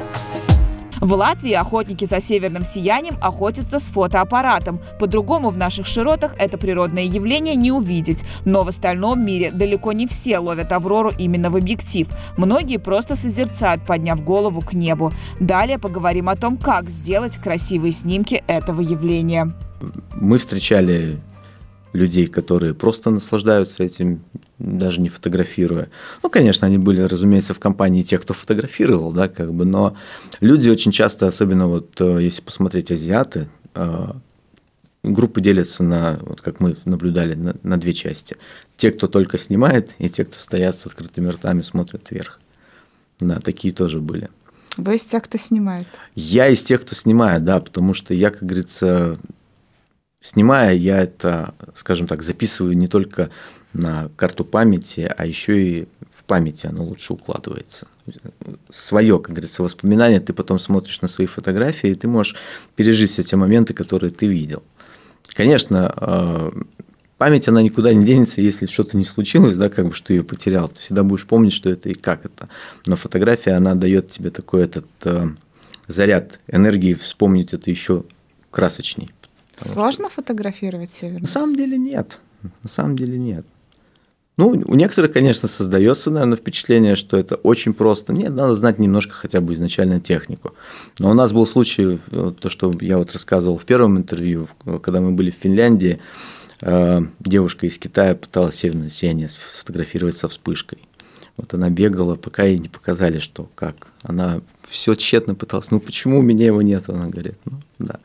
В 1.01 1.13
Латвии 1.13 1.51
охотники 1.51 2.05
за 2.05 2.21
северным 2.21 2.63
сиянием 2.63 3.17
охотятся 3.21 3.79
с 3.79 3.89
фотоаппаратом. 3.89 4.79
По-другому 4.97 5.49
в 5.49 5.57
наших 5.57 5.85
широтах 5.85 6.33
это 6.39 6.57
природное 6.57 7.03
явление 7.03 7.55
не 7.55 7.73
увидеть. 7.73 8.23
Но 8.45 8.63
в 8.63 8.69
остальном 8.69 9.23
мире 9.23 9.51
далеко 9.51 9.91
не 9.91 10.07
все 10.07 10.39
ловят 10.39 10.71
аврору 10.71 11.11
именно 11.19 11.49
в 11.49 11.57
объектив. 11.57 12.07
Многие 12.37 12.77
просто 12.77 13.17
созерцают, 13.17 13.85
подняв 13.85 14.23
голову 14.23 14.61
к 14.61 14.71
небу. 14.71 15.13
Далее 15.41 15.77
поговорим 15.77 16.29
о 16.29 16.37
том, 16.37 16.57
как 16.57 16.89
сделать 16.89 17.35
красивые 17.35 17.91
снимки 17.91 18.41
этого 18.47 18.79
явления. 18.79 19.53
Мы 20.15 20.37
встречали 20.37 21.19
людей, 21.93 22.27
которые 22.27 22.73
просто 22.73 23.09
наслаждаются 23.11 23.83
этим, 23.83 24.21
даже 24.59 24.99
не 24.99 25.09
фотографируя. 25.09 25.89
Ну, 26.21 26.29
конечно, 26.29 26.67
они 26.67 26.77
были, 26.77 27.01
разумеется, 27.01 27.53
в 27.53 27.59
компании 27.59 28.01
тех, 28.01 28.21
кто 28.21 28.33
фотографировал, 28.33 29.11
да, 29.11 29.27
как 29.27 29.53
бы, 29.53 29.65
но 29.65 29.95
люди 30.39 30.69
очень 30.69 30.91
часто, 30.91 31.27
особенно 31.27 31.67
вот 31.67 32.01
э, 32.01 32.19
если 32.21 32.41
посмотреть 32.41 32.91
азиаты, 32.91 33.47
э, 33.75 34.13
группы 35.03 35.41
делятся 35.41 35.83
на, 35.83 36.19
вот 36.21 36.41
как 36.41 36.59
мы 36.59 36.75
наблюдали, 36.85 37.35
на, 37.35 37.55
на 37.61 37.79
две 37.79 37.93
части. 37.93 38.37
Те, 38.77 38.91
кто 38.91 39.07
только 39.07 39.37
снимает, 39.37 39.91
и 39.99 40.09
те, 40.09 40.25
кто 40.25 40.39
стоят 40.39 40.75
с 40.75 40.85
открытыми 40.85 41.29
ртами, 41.29 41.61
смотрят 41.61 42.09
вверх. 42.09 42.39
Да, 43.19 43.39
такие 43.39 43.73
тоже 43.73 44.01
были. 44.01 44.29
Вы 44.77 44.95
из 44.95 45.03
тех, 45.03 45.23
кто 45.23 45.37
снимает? 45.37 45.87
Я 46.15 46.47
из 46.47 46.63
тех, 46.63 46.81
кто 46.81 46.95
снимает, 46.95 47.43
да, 47.43 47.59
потому 47.59 47.93
что 47.93 48.13
я, 48.13 48.31
как 48.31 48.43
говорится, 48.43 49.19
Снимая, 50.23 50.73
я 50.73 51.03
это, 51.03 51.53
скажем 51.73 52.07
так, 52.07 52.23
записываю 52.23 52.77
не 52.77 52.87
только 52.87 53.29
на 53.73 54.09
карту 54.15 54.45
памяти, 54.45 55.13
а 55.17 55.25
еще 55.25 55.61
и 55.61 55.87
в 56.09 56.23
памяти 56.23 56.65
оно 56.65 56.85
лучше 56.85 57.11
укладывается. 57.11 57.87
Свое, 58.69 59.19
как 59.19 59.31
говорится, 59.31 59.63
воспоминание, 59.63 60.21
ты 60.21 60.31
потом 60.31 60.59
смотришь 60.59 61.01
на 61.01 61.09
свои 61.09 61.27
фотографии, 61.27 61.89
и 61.89 61.95
ты 61.95 62.07
можешь 62.07 62.37
пережить 62.77 63.11
все 63.11 63.23
те 63.23 63.35
моменты, 63.35 63.73
которые 63.73 64.11
ты 64.11 64.27
видел. 64.27 64.63
Конечно, 65.27 65.93
э, 65.93 66.51
память, 67.17 67.49
она 67.49 67.61
никуда 67.61 67.93
не 67.93 68.05
денется, 68.05 68.39
если 68.39 68.65
что-то 68.67 68.95
не 68.95 69.03
случилось, 69.03 69.57
да, 69.57 69.67
как 69.67 69.89
бы, 69.89 69.93
что 69.93 70.13
ее 70.13 70.23
потерял, 70.23 70.69
ты 70.69 70.79
всегда 70.79 71.03
будешь 71.03 71.25
помнить, 71.25 71.51
что 71.51 71.69
это 71.69 71.89
и 71.89 71.95
как 71.95 72.23
это. 72.23 72.47
Но 72.87 72.95
фотография, 72.95 73.51
она 73.51 73.75
дает 73.75 74.07
тебе 74.07 74.29
такой 74.29 74.63
этот 74.63 74.87
э, 75.03 75.27
заряд 75.87 76.39
энергии 76.47 76.93
вспомнить 76.93 77.53
это 77.53 77.69
еще 77.69 78.05
красочней. 78.51 79.09
Сложно 79.57 80.05
что... 80.05 80.15
фотографировать 80.15 80.91
северный? 80.91 81.21
На 81.21 81.27
самом 81.27 81.55
деле 81.55 81.77
нет. 81.77 82.19
На 82.61 82.69
самом 82.69 82.95
деле 82.95 83.17
нет. 83.17 83.45
Ну, 84.35 84.47
у 84.47 84.73
некоторых, 84.73 85.13
конечно, 85.13 85.47
создается, 85.47 86.09
наверное, 86.09 86.37
впечатление, 86.37 86.95
что 86.95 87.17
это 87.17 87.35
очень 87.35 87.73
просто. 87.73 88.13
Нет, 88.13 88.31
надо 88.31 88.55
знать 88.55 88.79
немножко 88.79 89.13
хотя 89.13 89.41
бы 89.41 89.53
изначально 89.53 89.99
технику. 89.99 90.55
Но 90.97 91.11
у 91.11 91.13
нас 91.13 91.31
был 91.31 91.45
случай, 91.45 91.99
то, 92.09 92.49
что 92.49 92.73
я 92.81 92.97
вот 92.97 93.13
рассказывал 93.13 93.59
в 93.59 93.65
первом 93.65 93.97
интервью, 93.97 94.47
когда 94.81 95.01
мы 95.01 95.11
были 95.11 95.29
в 95.29 95.35
Финляндии, 95.35 95.99
э, 96.61 97.01
девушка 97.19 97.67
из 97.67 97.77
Китая 97.77 98.15
пыталась 98.15 98.55
северное 98.55 98.89
сияние 98.89 99.29
сфотографировать 99.29 100.17
со 100.17 100.27
вспышкой. 100.27 100.79
Вот 101.37 101.53
она 101.53 101.69
бегала, 101.69 102.15
пока 102.15 102.43
ей 102.43 102.57
не 102.57 102.69
показали, 102.69 103.19
что 103.19 103.49
как. 103.53 103.87
Она 104.01 104.41
все 104.67 104.95
тщетно 104.95 105.35
пыталась. 105.35 105.69
Ну 105.69 105.79
почему 105.79 106.19
у 106.19 106.21
меня 106.23 106.47
его 106.47 106.63
нет? 106.63 106.89
Она 106.89 107.07
говорит, 107.07 107.37
ну 107.45 107.59
да. 107.77 107.99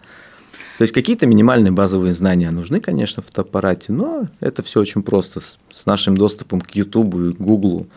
То 0.79 0.83
есть 0.83 0.95
какие-то 0.95 1.27
минимальные 1.27 1.73
базовые 1.73 2.13
знания 2.13 2.53
нужны, 2.53 2.81
конечно, 2.81 3.21
в 3.21 3.27
фотоаппарате, 3.27 3.93
но 3.93 4.29
это 4.39 4.63
все 4.63 4.81
очень 4.81 5.03
просто 5.03 5.41
с 5.41 5.87
нашим 5.87 6.17
доступом 6.17 6.61
к 6.61 6.71
YouTube 6.71 7.15
и 7.17 7.33
Google. 7.33 7.89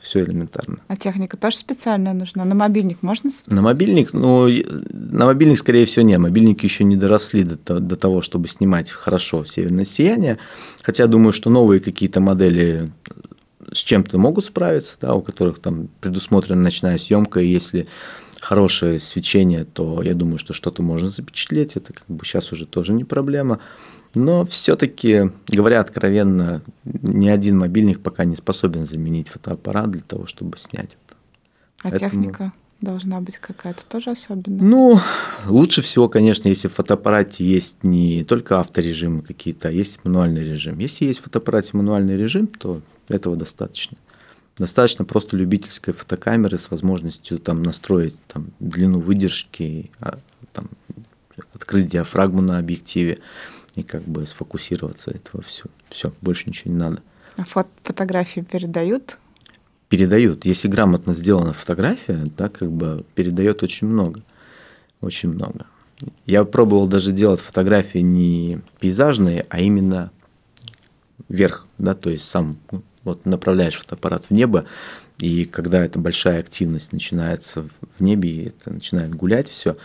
Все 0.00 0.24
элементарно. 0.24 0.78
А 0.88 0.96
техника 0.96 1.36
тоже 1.36 1.56
специальная 1.56 2.12
нужна? 2.12 2.44
На 2.44 2.54
мобильник 2.54 2.98
можно? 3.02 3.30
На 3.46 3.62
мобильник, 3.62 4.12
ну, 4.12 4.48
на 4.92 5.26
мобильник, 5.26 5.58
скорее 5.58 5.86
всего, 5.86 6.04
нет. 6.04 6.18
Мобильники 6.18 6.64
еще 6.64 6.84
не 6.84 6.96
доросли 6.96 7.44
до, 7.44 7.80
до 7.80 7.96
того, 7.96 8.22
чтобы 8.22 8.48
снимать 8.48 8.90
хорошо 8.90 9.44
северное 9.44 9.84
сияние. 9.84 10.38
Хотя 10.82 11.06
думаю, 11.06 11.32
что 11.32 11.48
новые 11.48 11.80
какие-то 11.80 12.20
модели 12.20 12.90
с 13.72 13.78
чем-то 13.78 14.18
могут 14.18 14.44
справиться, 14.44 14.96
да, 15.00 15.14
у 15.14 15.22
которых 15.22 15.60
там 15.60 15.88
предусмотрена 16.00 16.60
ночная 16.60 16.98
съемка, 16.98 17.40
и 17.40 17.48
если 17.48 17.86
хорошее 18.46 19.00
свечение, 19.00 19.64
то 19.64 20.02
я 20.02 20.14
думаю, 20.14 20.38
что 20.38 20.52
что-то 20.52 20.80
можно 20.80 21.10
запечатлеть. 21.10 21.76
Это 21.76 21.92
как 21.92 22.06
бы 22.06 22.24
сейчас 22.24 22.52
уже 22.52 22.64
тоже 22.64 22.92
не 22.92 23.02
проблема. 23.02 23.58
Но 24.14 24.44
все-таки, 24.44 25.32
говоря 25.48 25.80
откровенно, 25.80 26.62
ни 26.84 27.28
один 27.28 27.58
мобильник 27.58 28.00
пока 28.00 28.24
не 28.24 28.36
способен 28.36 28.86
заменить 28.86 29.28
фотоаппарат 29.28 29.90
для 29.90 30.02
того, 30.02 30.26
чтобы 30.26 30.58
снять 30.58 30.96
это. 31.06 31.16
А 31.82 31.90
Поэтому... 31.90 32.10
техника 32.10 32.52
должна 32.80 33.20
быть 33.20 33.38
какая-то 33.38 33.84
тоже 33.84 34.10
особенная? 34.10 34.62
Ну, 34.62 35.00
лучше 35.46 35.82
всего, 35.82 36.08
конечно, 36.08 36.48
если 36.48 36.68
в 36.68 36.74
фотоаппарате 36.74 37.44
есть 37.44 37.82
не 37.82 38.22
только 38.22 38.60
авторежимы 38.60 39.22
какие-то, 39.22 39.68
а 39.68 39.72
есть 39.72 39.98
мануальный 40.04 40.44
режим. 40.44 40.78
Если 40.78 41.04
есть 41.04 41.18
в 41.18 41.24
фотоаппарате 41.24 41.70
мануальный 41.72 42.16
режим, 42.16 42.46
то 42.46 42.80
этого 43.08 43.34
достаточно. 43.34 43.96
Достаточно 44.58 45.04
просто 45.04 45.36
любительской 45.36 45.92
фотокамеры 45.92 46.58
с 46.58 46.70
возможностью 46.70 47.38
там 47.38 47.62
настроить 47.62 48.18
там, 48.26 48.48
длину 48.58 49.00
выдержки, 49.00 49.90
а, 50.00 50.18
там, 50.52 50.70
открыть 51.52 51.88
диафрагму 51.88 52.40
на 52.40 52.58
объективе 52.58 53.18
и 53.74 53.82
как 53.82 54.02
бы 54.02 54.26
сфокусироваться 54.26 55.10
этого 55.10 55.42
все. 55.42 55.64
Все, 55.90 56.12
больше 56.22 56.44
ничего 56.48 56.72
не 56.72 56.78
надо. 56.78 57.02
А 57.36 57.44
фото 57.44 57.68
фотографии 57.82 58.40
передают? 58.40 59.18
Передают. 59.90 60.46
Если 60.46 60.68
грамотно 60.68 61.12
сделана 61.12 61.52
фотография, 61.52 62.30
да, 62.36 62.48
как 62.48 62.72
бы 62.72 63.04
передает 63.14 63.62
очень 63.62 63.86
много. 63.86 64.22
Очень 65.02 65.30
много. 65.30 65.66
Я 66.24 66.44
пробовал 66.44 66.86
даже 66.86 67.12
делать 67.12 67.40
фотографии 67.40 67.98
не 67.98 68.60
пейзажные, 68.80 69.46
а 69.50 69.60
именно 69.60 70.10
вверх, 71.28 71.66
да, 71.78 71.94
то 71.94 72.10
есть 72.10 72.24
сам 72.24 72.58
вот 73.06 73.24
направляешь 73.24 73.76
фотоаппарат 73.76 74.26
в 74.26 74.30
небо, 74.32 74.66
и 75.18 75.46
когда 75.46 75.82
эта 75.82 75.98
большая 75.98 76.40
активность 76.40 76.92
начинается 76.92 77.62
в 77.62 78.00
небе, 78.00 78.28
и 78.28 78.48
это 78.48 78.70
начинает 78.70 79.14
гулять 79.14 79.48
все, 79.48 79.78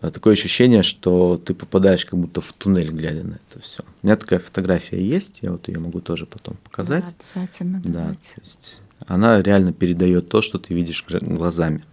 э, 0.00 0.10
такое 0.10 0.32
ощущение, 0.32 0.82
что 0.82 1.36
ты 1.36 1.52
попадаешь 1.52 2.06
как 2.06 2.18
будто 2.18 2.40
в 2.40 2.52
туннель, 2.54 2.90
глядя 2.90 3.24
на 3.24 3.34
это 3.34 3.60
все. 3.60 3.84
У 4.02 4.06
меня 4.06 4.16
такая 4.16 4.38
фотография 4.38 5.04
есть, 5.04 5.40
я 5.42 5.52
вот 5.52 5.68
ее 5.68 5.78
могу 5.78 6.00
тоже 6.00 6.24
потом 6.24 6.56
показать. 6.64 7.04
Да, 7.04 7.40
обязательно. 7.40 7.82
Да, 7.84 7.90
давайте. 7.90 8.34
то 8.36 8.40
есть 8.40 8.80
она 9.06 9.42
реально 9.42 9.72
передает 9.72 10.28
то, 10.28 10.40
что 10.40 10.58
ты 10.58 10.72
видишь 10.72 11.04
глазами. 11.06 11.84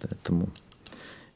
Поэтому 0.00 0.50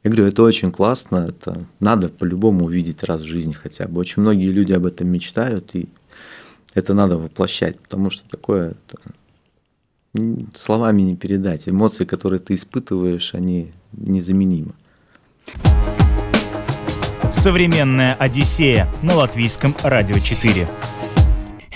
я 0.05 0.11
говорю, 0.11 0.29
это 0.29 0.43
очень 0.43 0.71
классно, 0.71 1.27
это 1.29 1.67
надо 1.81 2.11
по-любому 2.11 2.67
увидеть 2.67 3.03
раз 3.05 3.23
в 3.23 3.27
жизни 3.27 3.53
хотя 3.53 3.89
бы. 3.89 4.01
Очень 4.01 4.21
многие 4.21 4.53
люди 4.53 4.75
об 4.75 4.85
этом 4.85 5.09
мечтают, 5.09 5.75
и 5.75 5.89
это 6.75 6.95
надо 6.95 7.17
воплощать, 7.19 7.79
потому 7.81 8.11
что 8.11 8.29
такое 8.29 8.75
словами 10.55 11.03
не 11.03 11.17
передать. 11.17 11.69
Эмоции, 11.69 12.05
которые 12.05 12.41
ты 12.41 12.55
испытываешь, 12.55 13.35
они 13.35 13.73
незаменимы. 13.93 14.73
Современная 17.33 18.15
Одиссея 18.15 18.89
на 19.03 19.15
латвийском 19.17 19.75
радио 19.83 20.19
4. 20.19 20.69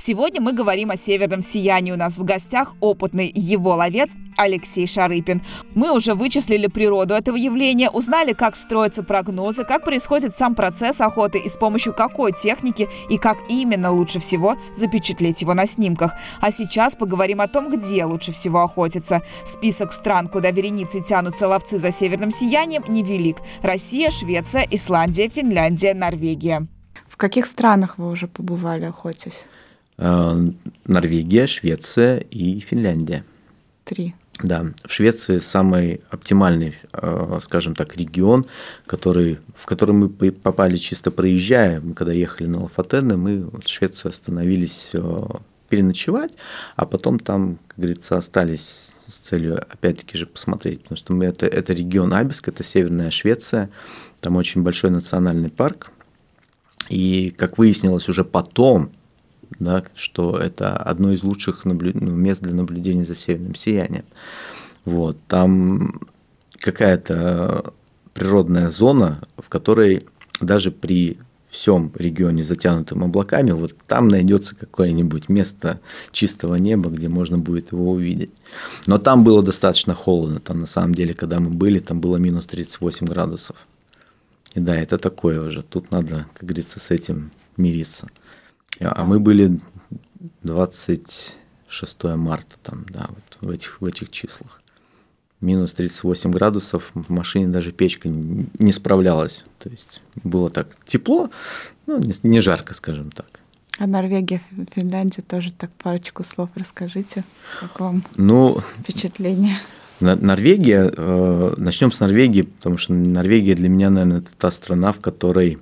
Сегодня 0.08 0.40
мы 0.40 0.54
говорим 0.54 0.90
о 0.90 0.96
северном 0.96 1.42
сиянии. 1.42 1.92
У 1.92 1.96
нас 1.96 2.16
в 2.16 2.24
гостях 2.24 2.76
опытный 2.80 3.30
его 3.34 3.74
ловец 3.74 4.14
Алексей 4.38 4.86
Шарыпин. 4.86 5.42
Мы 5.74 5.92
уже 5.92 6.14
вычислили 6.14 6.66
природу 6.66 7.12
этого 7.12 7.36
явления, 7.36 7.90
узнали, 7.90 8.32
как 8.32 8.56
строятся 8.56 9.02
прогнозы, 9.02 9.64
как 9.64 9.84
происходит 9.84 10.34
сам 10.34 10.54
процесс 10.54 11.02
охоты 11.02 11.38
и 11.40 11.50
с 11.50 11.58
помощью 11.58 11.92
какой 11.92 12.32
техники 12.32 12.88
и 13.10 13.18
как 13.18 13.36
именно 13.50 13.90
лучше 13.92 14.18
всего 14.18 14.56
запечатлеть 14.74 15.42
его 15.42 15.52
на 15.52 15.66
снимках. 15.66 16.14
А 16.40 16.52
сейчас 16.52 16.96
поговорим 16.96 17.42
о 17.42 17.46
том, 17.46 17.68
где 17.68 18.06
лучше 18.06 18.32
всего 18.32 18.62
охотиться. 18.62 19.20
Список 19.44 19.92
стран, 19.92 20.28
куда 20.28 20.52
вереницы 20.52 21.04
тянутся 21.06 21.48
ловцы 21.48 21.76
за 21.76 21.92
северным 21.92 22.30
сиянием, 22.30 22.82
невелик. 22.88 23.42
Россия, 23.60 24.08
Швеция, 24.08 24.66
Исландия, 24.70 25.28
Финляндия, 25.28 25.92
Норвегия. 25.92 26.66
В 27.10 27.18
каких 27.18 27.44
странах 27.44 27.98
вы 27.98 28.08
уже 28.08 28.26
побывали 28.26 28.86
охотясь? 28.86 29.44
Э, 29.98 30.50
Норвегия, 30.86 31.46
Швеция 31.46 32.18
и 32.18 32.60
Финляндия. 32.60 33.24
Три. 33.84 34.14
Да, 34.40 34.66
в 34.84 34.92
Швеции 34.92 35.38
самый 35.38 36.00
оптимальный, 36.10 36.76
э, 36.92 37.38
скажем 37.42 37.74
так, 37.74 37.96
регион, 37.96 38.46
который, 38.86 39.38
в 39.56 39.66
который 39.66 39.94
мы 39.96 40.08
попали 40.08 40.76
чисто 40.76 41.10
проезжая. 41.10 41.80
Мы 41.80 41.94
когда 41.94 42.12
ехали 42.12 42.46
на 42.46 42.62
Лафатены, 42.62 43.16
мы 43.16 43.40
в 43.40 43.66
Швецию 43.66 44.10
остановились 44.10 44.90
э, 44.92 45.26
переночевать, 45.68 46.32
а 46.76 46.86
потом 46.86 47.18
там, 47.18 47.58
как 47.66 47.78
говорится, 47.78 48.16
остались 48.16 48.94
с 49.08 49.14
целью 49.16 49.58
опять-таки 49.58 50.16
же 50.16 50.26
посмотреть, 50.26 50.82
потому 50.82 50.96
что 50.96 51.12
мы 51.12 51.24
это, 51.24 51.46
это 51.46 51.72
регион 51.72 52.14
Абиск, 52.14 52.46
это 52.46 52.62
северная 52.62 53.10
Швеция, 53.10 53.70
там 54.20 54.36
очень 54.36 54.62
большой 54.62 54.90
национальный 54.90 55.50
парк, 55.50 55.90
и, 56.88 57.34
как 57.36 57.58
выяснилось 57.58 58.08
уже 58.08 58.24
потом, 58.24 58.92
да, 59.58 59.84
что 59.94 60.36
это 60.36 60.76
одно 60.76 61.12
из 61.12 61.22
лучших 61.22 61.64
наблю... 61.64 61.92
ну, 61.94 62.14
мест 62.14 62.42
для 62.42 62.54
наблюдения 62.54 63.04
за 63.04 63.14
северным 63.14 63.54
сиянием. 63.54 64.04
Вот, 64.84 65.18
там 65.26 66.00
какая-то 66.58 67.72
природная 68.14 68.70
зона, 68.70 69.22
в 69.36 69.48
которой 69.48 70.06
даже 70.40 70.70
при 70.70 71.18
всем 71.48 71.90
регионе, 71.94 72.42
затянутым 72.42 73.04
облаками, 73.04 73.52
вот 73.52 73.74
там 73.86 74.08
найдется 74.08 74.54
какое-нибудь 74.54 75.28
место 75.28 75.80
чистого 76.12 76.56
неба, 76.56 76.90
где 76.90 77.08
можно 77.08 77.38
будет 77.38 77.72
его 77.72 77.92
увидеть. 77.92 78.30
Но 78.86 78.98
там 78.98 79.24
было 79.24 79.42
достаточно 79.42 79.94
холодно. 79.94 80.40
Там 80.40 80.60
на 80.60 80.66
самом 80.66 80.94
деле, 80.94 81.14
когда 81.14 81.40
мы 81.40 81.50
были, 81.50 81.78
там 81.78 82.00
было 82.00 82.16
минус 82.16 82.46
38 82.46 83.06
градусов. 83.06 83.56
И 84.54 84.60
да, 84.60 84.76
это 84.76 84.98
такое 84.98 85.40
уже. 85.40 85.62
Тут 85.62 85.90
надо, 85.90 86.26
как 86.34 86.44
говорится, 86.44 86.80
с 86.80 86.90
этим 86.90 87.30
мириться. 87.56 88.08
А 88.80 89.04
мы 89.04 89.18
были 89.18 89.60
26 90.42 92.04
марта, 92.04 92.56
там, 92.62 92.86
да, 92.90 93.08
вот 93.08 93.38
в 93.40 93.50
этих, 93.50 93.80
в 93.80 93.84
этих 93.84 94.10
числах. 94.10 94.62
Минус 95.40 95.72
38 95.74 96.30
градусов, 96.32 96.90
в 96.94 97.10
машине 97.10 97.48
даже 97.48 97.70
печка 97.70 98.08
не 98.08 98.72
справлялась. 98.72 99.44
То 99.58 99.68
есть 99.68 100.02
было 100.24 100.50
так 100.50 100.68
тепло, 100.84 101.30
ну, 101.86 101.98
не, 101.98 102.12
не 102.24 102.40
жарко, 102.40 102.74
скажем 102.74 103.10
так. 103.10 103.40
А 103.78 103.86
Норвегия, 103.86 104.42
Финляндия 104.74 105.22
тоже 105.22 105.52
так 105.52 105.70
парочку 105.70 106.24
слов 106.24 106.50
расскажите. 106.56 107.22
Как 107.60 107.78
вам 107.78 108.02
ну, 108.16 108.60
впечатление? 108.80 109.56
Норвегия, 110.00 110.92
э, 110.96 111.54
начнем 111.56 111.92
с 111.92 112.00
Норвегии, 112.00 112.42
потому 112.42 112.76
что 112.76 112.92
Норвегия 112.92 113.54
для 113.54 113.68
меня, 113.68 113.90
наверное, 113.90 114.18
это 114.18 114.30
та 114.36 114.50
страна, 114.50 114.92
в 114.92 115.00
которой 115.00 115.58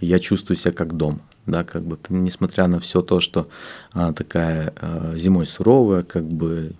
я 0.00 0.18
чувствую 0.18 0.56
себя 0.56 0.72
как 0.72 0.96
дома 0.96 1.20
да, 1.48 1.64
как 1.64 1.82
бы, 1.82 1.98
несмотря 2.08 2.66
на 2.66 2.78
все 2.78 3.02
то, 3.02 3.20
что 3.20 3.48
а, 3.92 4.12
такая 4.12 4.72
а, 4.76 5.14
зимой 5.16 5.46
суровая, 5.46 6.02
как 6.02 6.24
бы 6.24 6.72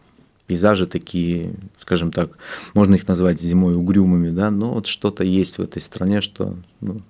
пейзажи 0.47 0.87
такие, 0.87 1.55
скажем 1.81 2.13
так, 2.13 2.39
можно 2.75 2.95
их 2.95 3.07
назвать 3.09 3.41
зимой 3.41 3.75
угрюмыми, 3.75 4.31
да, 4.31 4.51
но 4.51 4.73
вот 4.73 4.87
что-то 4.87 5.25
есть 5.25 5.59
в 5.59 5.63
этой 5.63 5.83
стране, 5.83 6.21
что 6.21 6.57
ну, 6.81 7.03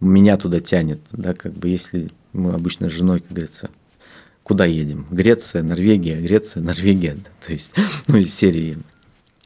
меня 0.00 0.36
туда 0.36 0.60
тянет, 0.60 1.00
да, 1.12 1.34
как 1.34 1.52
бы 1.52 1.68
если 1.68 2.10
мы 2.32 2.52
обычно 2.52 2.88
с 2.88 2.92
женой, 2.92 3.20
как 3.20 3.30
говорится, 3.30 3.70
куда 4.42 4.64
едем? 4.64 5.06
Греция, 5.10 5.62
Норвегия, 5.62 6.20
Греция, 6.20 6.62
Норвегия, 6.62 7.14
да, 7.14 7.30
то 7.46 7.52
есть, 7.52 7.74
ну, 8.06 8.16
из 8.16 8.34
серии. 8.34 8.78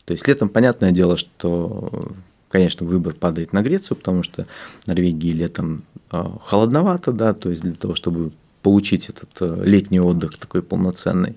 То 0.05 0.13
есть 0.13 0.27
летом 0.29 0.49
понятное 0.49 0.91
дело, 0.91 1.17
что 1.17 2.13
конечно, 2.55 2.87
выбор 2.87 3.15
падает 3.15 3.53
на 3.53 3.63
Грецию, 3.63 3.99
потому 3.99 4.23
что 4.23 4.47
в 4.85 4.87
Норвегии 4.87 5.33
летом 5.33 5.83
а, 6.09 6.39
холодновато, 6.45 7.11
да, 7.11 7.35
то 7.35 7.51
есть 7.51 7.63
для 7.63 7.75
того, 7.75 7.97
чтобы 7.97 8.31
получить 8.63 9.09
этот 9.09 9.31
э, 9.41 9.63
летний 9.65 9.99
отдых 9.99 10.39
такой 10.39 10.63
полноценный. 10.63 11.35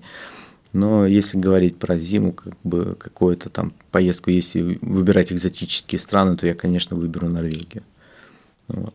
Но 0.72 1.06
если 1.06 1.36
говорить 1.36 1.76
про 1.76 1.98
зиму, 1.98 2.32
как 2.32 2.54
бы 2.62 2.94
какую-то 2.96 3.50
там 3.50 3.72
поездку, 3.90 4.30
если 4.30 4.78
выбирать 4.80 5.32
экзотические 5.32 5.98
страны, 5.98 6.36
то 6.36 6.46
я, 6.46 6.54
конечно, 6.54 6.96
выберу 6.96 7.28
Норвегию. 7.28 7.82
Вот. 8.68 8.94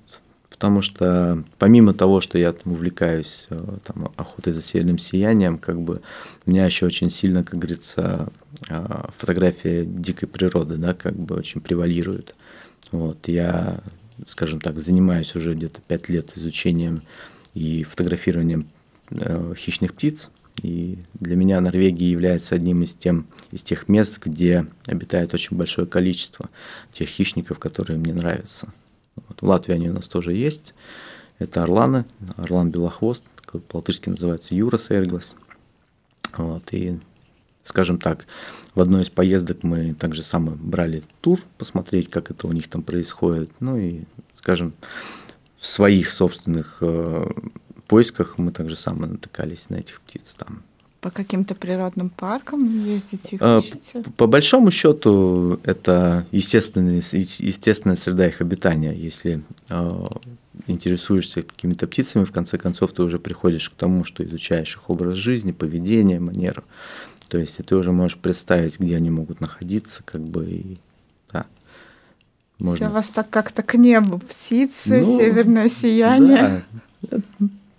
Потому 0.53 0.83
что 0.83 1.43
помимо 1.57 1.95
того, 1.95 2.21
что 2.21 2.37
я 2.37 2.53
там 2.53 2.73
увлекаюсь 2.73 3.47
э, 3.49 3.77
там, 3.83 4.13
охотой 4.17 4.53
за 4.53 4.61
северным 4.61 4.99
сиянием, 4.99 5.57
как 5.57 5.81
бы 5.81 6.01
меня 6.45 6.63
еще 6.65 6.85
очень 6.85 7.09
сильно, 7.09 7.43
как 7.43 7.57
говорится, 7.57 8.29
э, 8.69 9.05
фотография 9.17 9.83
дикой 9.83 10.27
природы, 10.27 10.77
да, 10.77 10.93
как 10.93 11.15
бы 11.15 11.35
очень 11.35 11.59
превалирует. 11.59 12.35
Вот, 12.91 13.27
я, 13.27 13.81
скажем 14.27 14.61
так, 14.61 14.77
занимаюсь 14.77 15.35
уже 15.35 15.55
где-то 15.55 15.81
пять 15.81 16.07
лет 16.07 16.37
изучением 16.37 17.01
и 17.55 17.83
фотографированием 17.83 18.69
э, 19.09 19.55
хищных 19.57 19.95
птиц. 19.95 20.29
И 20.61 20.99
для 21.15 21.35
меня 21.35 21.59
Норвегия 21.61 22.11
является 22.11 22.53
одним 22.53 22.83
из, 22.83 22.93
тем, 22.93 23.25
из 23.49 23.63
тех 23.63 23.89
мест, 23.89 24.19
где 24.23 24.67
обитает 24.85 25.33
очень 25.33 25.57
большое 25.57 25.87
количество 25.87 26.51
тех 26.91 27.09
хищников, 27.09 27.57
которые 27.57 27.97
мне 27.97 28.13
нравятся. 28.13 28.71
Вот 29.15 29.41
в 29.41 29.45
Латвии 29.45 29.75
они 29.75 29.89
у 29.89 29.93
нас 29.93 30.07
тоже 30.07 30.33
есть. 30.33 30.73
Это 31.39 31.63
орланы, 31.63 32.05
орлан 32.37 32.71
белохвост, 32.71 33.25
по-латышски 33.67 34.09
называется 34.09 34.55
Юрас 34.55 34.89
Эрглас. 34.89 35.35
Вот, 36.37 36.63
и, 36.71 36.99
скажем 37.63 37.99
так, 37.99 38.25
в 38.73 38.81
одной 38.81 39.03
из 39.03 39.09
поездок 39.09 39.63
мы 39.63 39.93
также 39.93 40.23
самое 40.23 40.57
брали 40.57 41.03
тур, 41.21 41.39
посмотреть, 41.57 42.09
как 42.09 42.31
это 42.31 42.47
у 42.47 42.51
них 42.51 42.67
там 42.67 42.81
происходит. 42.81 43.51
Ну 43.59 43.77
и, 43.77 44.03
скажем, 44.35 44.73
в 45.55 45.65
своих 45.65 46.09
собственных 46.09 46.77
э, 46.81 47.31
поисках 47.87 48.37
мы 48.37 48.51
также 48.51 48.75
самое 48.75 49.11
натыкались 49.11 49.69
на 49.69 49.75
этих 49.75 50.01
птиц 50.01 50.33
там. 50.35 50.63
По 51.03 51.11
каким-то 51.11 51.53
природным 51.53 52.09
паркам 52.09 52.85
ездите, 52.85 53.35
их 53.35 53.41
А, 53.43 53.59
ищете? 53.59 54.03
По 54.15 54.25
большому 54.25 54.71
счету, 54.71 55.59
это 55.63 56.25
естественная, 56.31 57.01
естественная 57.11 57.97
среда 57.97 58.25
их 58.27 58.39
обитания. 58.39 58.93
Если 58.93 59.41
э, 59.67 60.07
интересуешься 60.67 61.43
какими-то 61.43 61.87
птицами, 61.87 62.23
в 62.23 62.31
конце 62.31 62.57
концов 62.57 62.93
ты 62.93 63.03
уже 63.03 63.19
приходишь 63.19 63.69
к 63.69 63.73
тому, 63.75 64.05
что 64.05 64.23
изучаешь 64.23 64.75
их 64.75 64.89
образ 64.89 65.15
жизни, 65.15 65.51
поведение, 65.51 66.21
манеру. 66.21 66.63
То 67.27 67.37
есть 67.37 67.59
и 67.59 67.63
ты 67.63 67.75
уже 67.75 67.91
можешь 67.91 68.17
представить, 68.17 68.79
где 68.79 68.95
они 68.95 69.09
могут 69.09 69.41
находиться, 69.41 70.03
как 70.05 70.21
бы 70.21 70.45
и 70.49 70.77
да. 71.33 71.45
Все 72.75 72.87
вас 72.87 73.09
так 73.09 73.29
как-то 73.29 73.61
к 73.61 73.73
небу, 73.75 74.19
птицы, 74.19 75.01
Ну, 75.01 75.19
северное 75.19 75.67
сияние. 75.67 76.63
Да. 77.01 77.17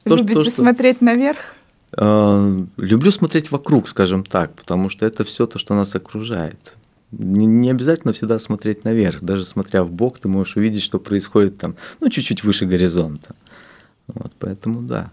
То, 0.05 0.17
Любите 0.17 0.43
что- 0.43 0.51
смотреть 0.51 1.01
наверх? 1.01 1.55
Э, 1.97 2.65
Люблю 2.77 3.11
смотреть 3.11 3.51
вокруг, 3.51 3.89
скажем 3.89 4.25
так, 4.25 4.55
потому 4.55 4.91
что 4.91 5.07
это 5.07 5.25
все 5.25 5.47
то, 5.47 5.59
что 5.59 5.75
нас 5.75 5.95
окружает. 5.95 6.75
Не, 7.13 7.71
обязательно 7.71 8.13
всегда 8.13 8.39
смотреть 8.39 8.85
наверх, 8.85 9.23
даже 9.23 9.45
смотря 9.45 9.85
в 9.85 9.93
бок, 9.93 10.19
ты 10.19 10.27
можешь 10.27 10.57
увидеть, 10.57 10.83
что 10.83 10.99
происходит 10.99 11.59
там, 11.59 11.77
ну, 12.01 12.09
чуть-чуть 12.09 12.43
выше 12.43 12.67
горизонта. 12.67 13.37
Вот, 14.09 14.33
поэтому 14.39 14.83
да. 14.83 15.11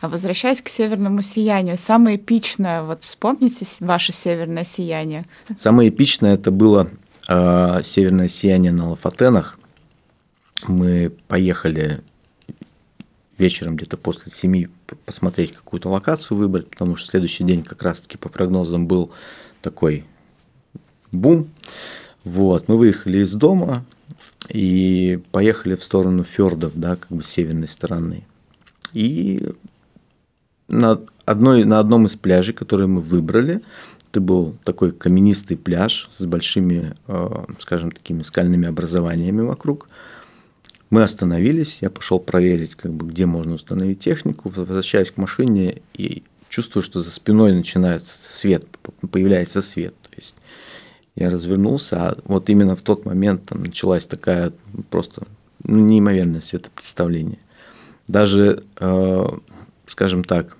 А 0.00 0.08
возвращаясь 0.08 0.62
к 0.62 0.68
северному 0.68 1.20
сиянию, 1.22 1.76
самое 1.76 2.16
эпичное, 2.16 2.82
вот 2.82 3.02
вспомните 3.02 3.66
ваше 3.80 4.12
северное 4.12 4.64
сияние. 4.64 5.26
Самое 5.58 5.90
эпичное 5.90 6.34
это 6.34 6.50
было 6.50 6.88
э, 7.28 7.80
северное 7.82 8.28
сияние 8.28 8.72
на 8.72 8.90
Лафатенах. 8.90 9.58
Мы 10.66 11.12
поехали 11.28 12.00
вечером 13.40 13.76
где-то 13.76 13.96
после 13.96 14.30
семи 14.30 14.68
п- 14.86 14.96
посмотреть 15.04 15.52
какую-то 15.52 15.88
локацию 15.88 16.36
выбрать, 16.36 16.68
потому 16.68 16.96
что 16.96 17.08
следующий 17.08 17.44
день 17.44 17.62
как 17.62 17.82
раз-таки 17.82 18.18
по 18.18 18.28
прогнозам 18.28 18.86
был 18.86 19.10
такой 19.62 20.04
бум. 21.10 21.48
Вот, 22.24 22.68
мы 22.68 22.76
выехали 22.76 23.18
из 23.18 23.32
дома 23.32 23.84
и 24.48 25.20
поехали 25.32 25.74
в 25.74 25.82
сторону 25.82 26.22
фьордов, 26.22 26.72
да, 26.74 26.96
как 26.96 27.10
бы 27.10 27.22
с 27.22 27.28
северной 27.28 27.68
стороны. 27.68 28.24
И 28.92 29.48
на, 30.68 31.00
одной, 31.24 31.64
на 31.64 31.78
одном 31.78 32.06
из 32.06 32.16
пляжей, 32.16 32.54
которые 32.54 32.86
мы 32.86 33.00
выбрали, 33.00 33.62
это 34.10 34.20
был 34.20 34.56
такой 34.64 34.92
каменистый 34.92 35.56
пляж 35.56 36.10
с 36.16 36.24
большими, 36.24 36.94
э, 37.06 37.44
скажем, 37.58 37.92
такими 37.92 38.22
скальными 38.22 38.66
образованиями 38.68 39.42
вокруг. 39.42 39.88
Мы 40.90 41.04
остановились, 41.04 41.78
я 41.82 41.90
пошел 41.90 42.18
проверить, 42.18 42.74
как 42.74 42.92
бы, 42.92 43.06
где 43.06 43.24
можно 43.24 43.54
установить 43.54 44.00
технику, 44.00 44.48
возвращаюсь 44.48 45.12
к 45.12 45.16
машине 45.16 45.82
и 45.94 46.24
чувствую, 46.48 46.82
что 46.82 47.00
за 47.00 47.12
спиной 47.12 47.52
начинается 47.52 48.18
свет, 48.20 48.64
появляется 49.10 49.62
свет. 49.62 49.94
То 50.02 50.16
есть 50.16 50.36
я 51.14 51.30
развернулся, 51.30 52.08
а 52.08 52.18
вот 52.24 52.50
именно 52.50 52.74
в 52.74 52.82
тот 52.82 53.04
момент 53.04 53.46
там 53.46 53.62
началась 53.62 54.04
такая 54.06 54.52
просто 54.90 55.22
ну, 55.62 55.78
неимоверное 55.78 56.40
светопредставление. 56.40 57.38
Даже, 58.08 58.64
э, 58.80 59.26
скажем 59.86 60.24
так, 60.24 60.56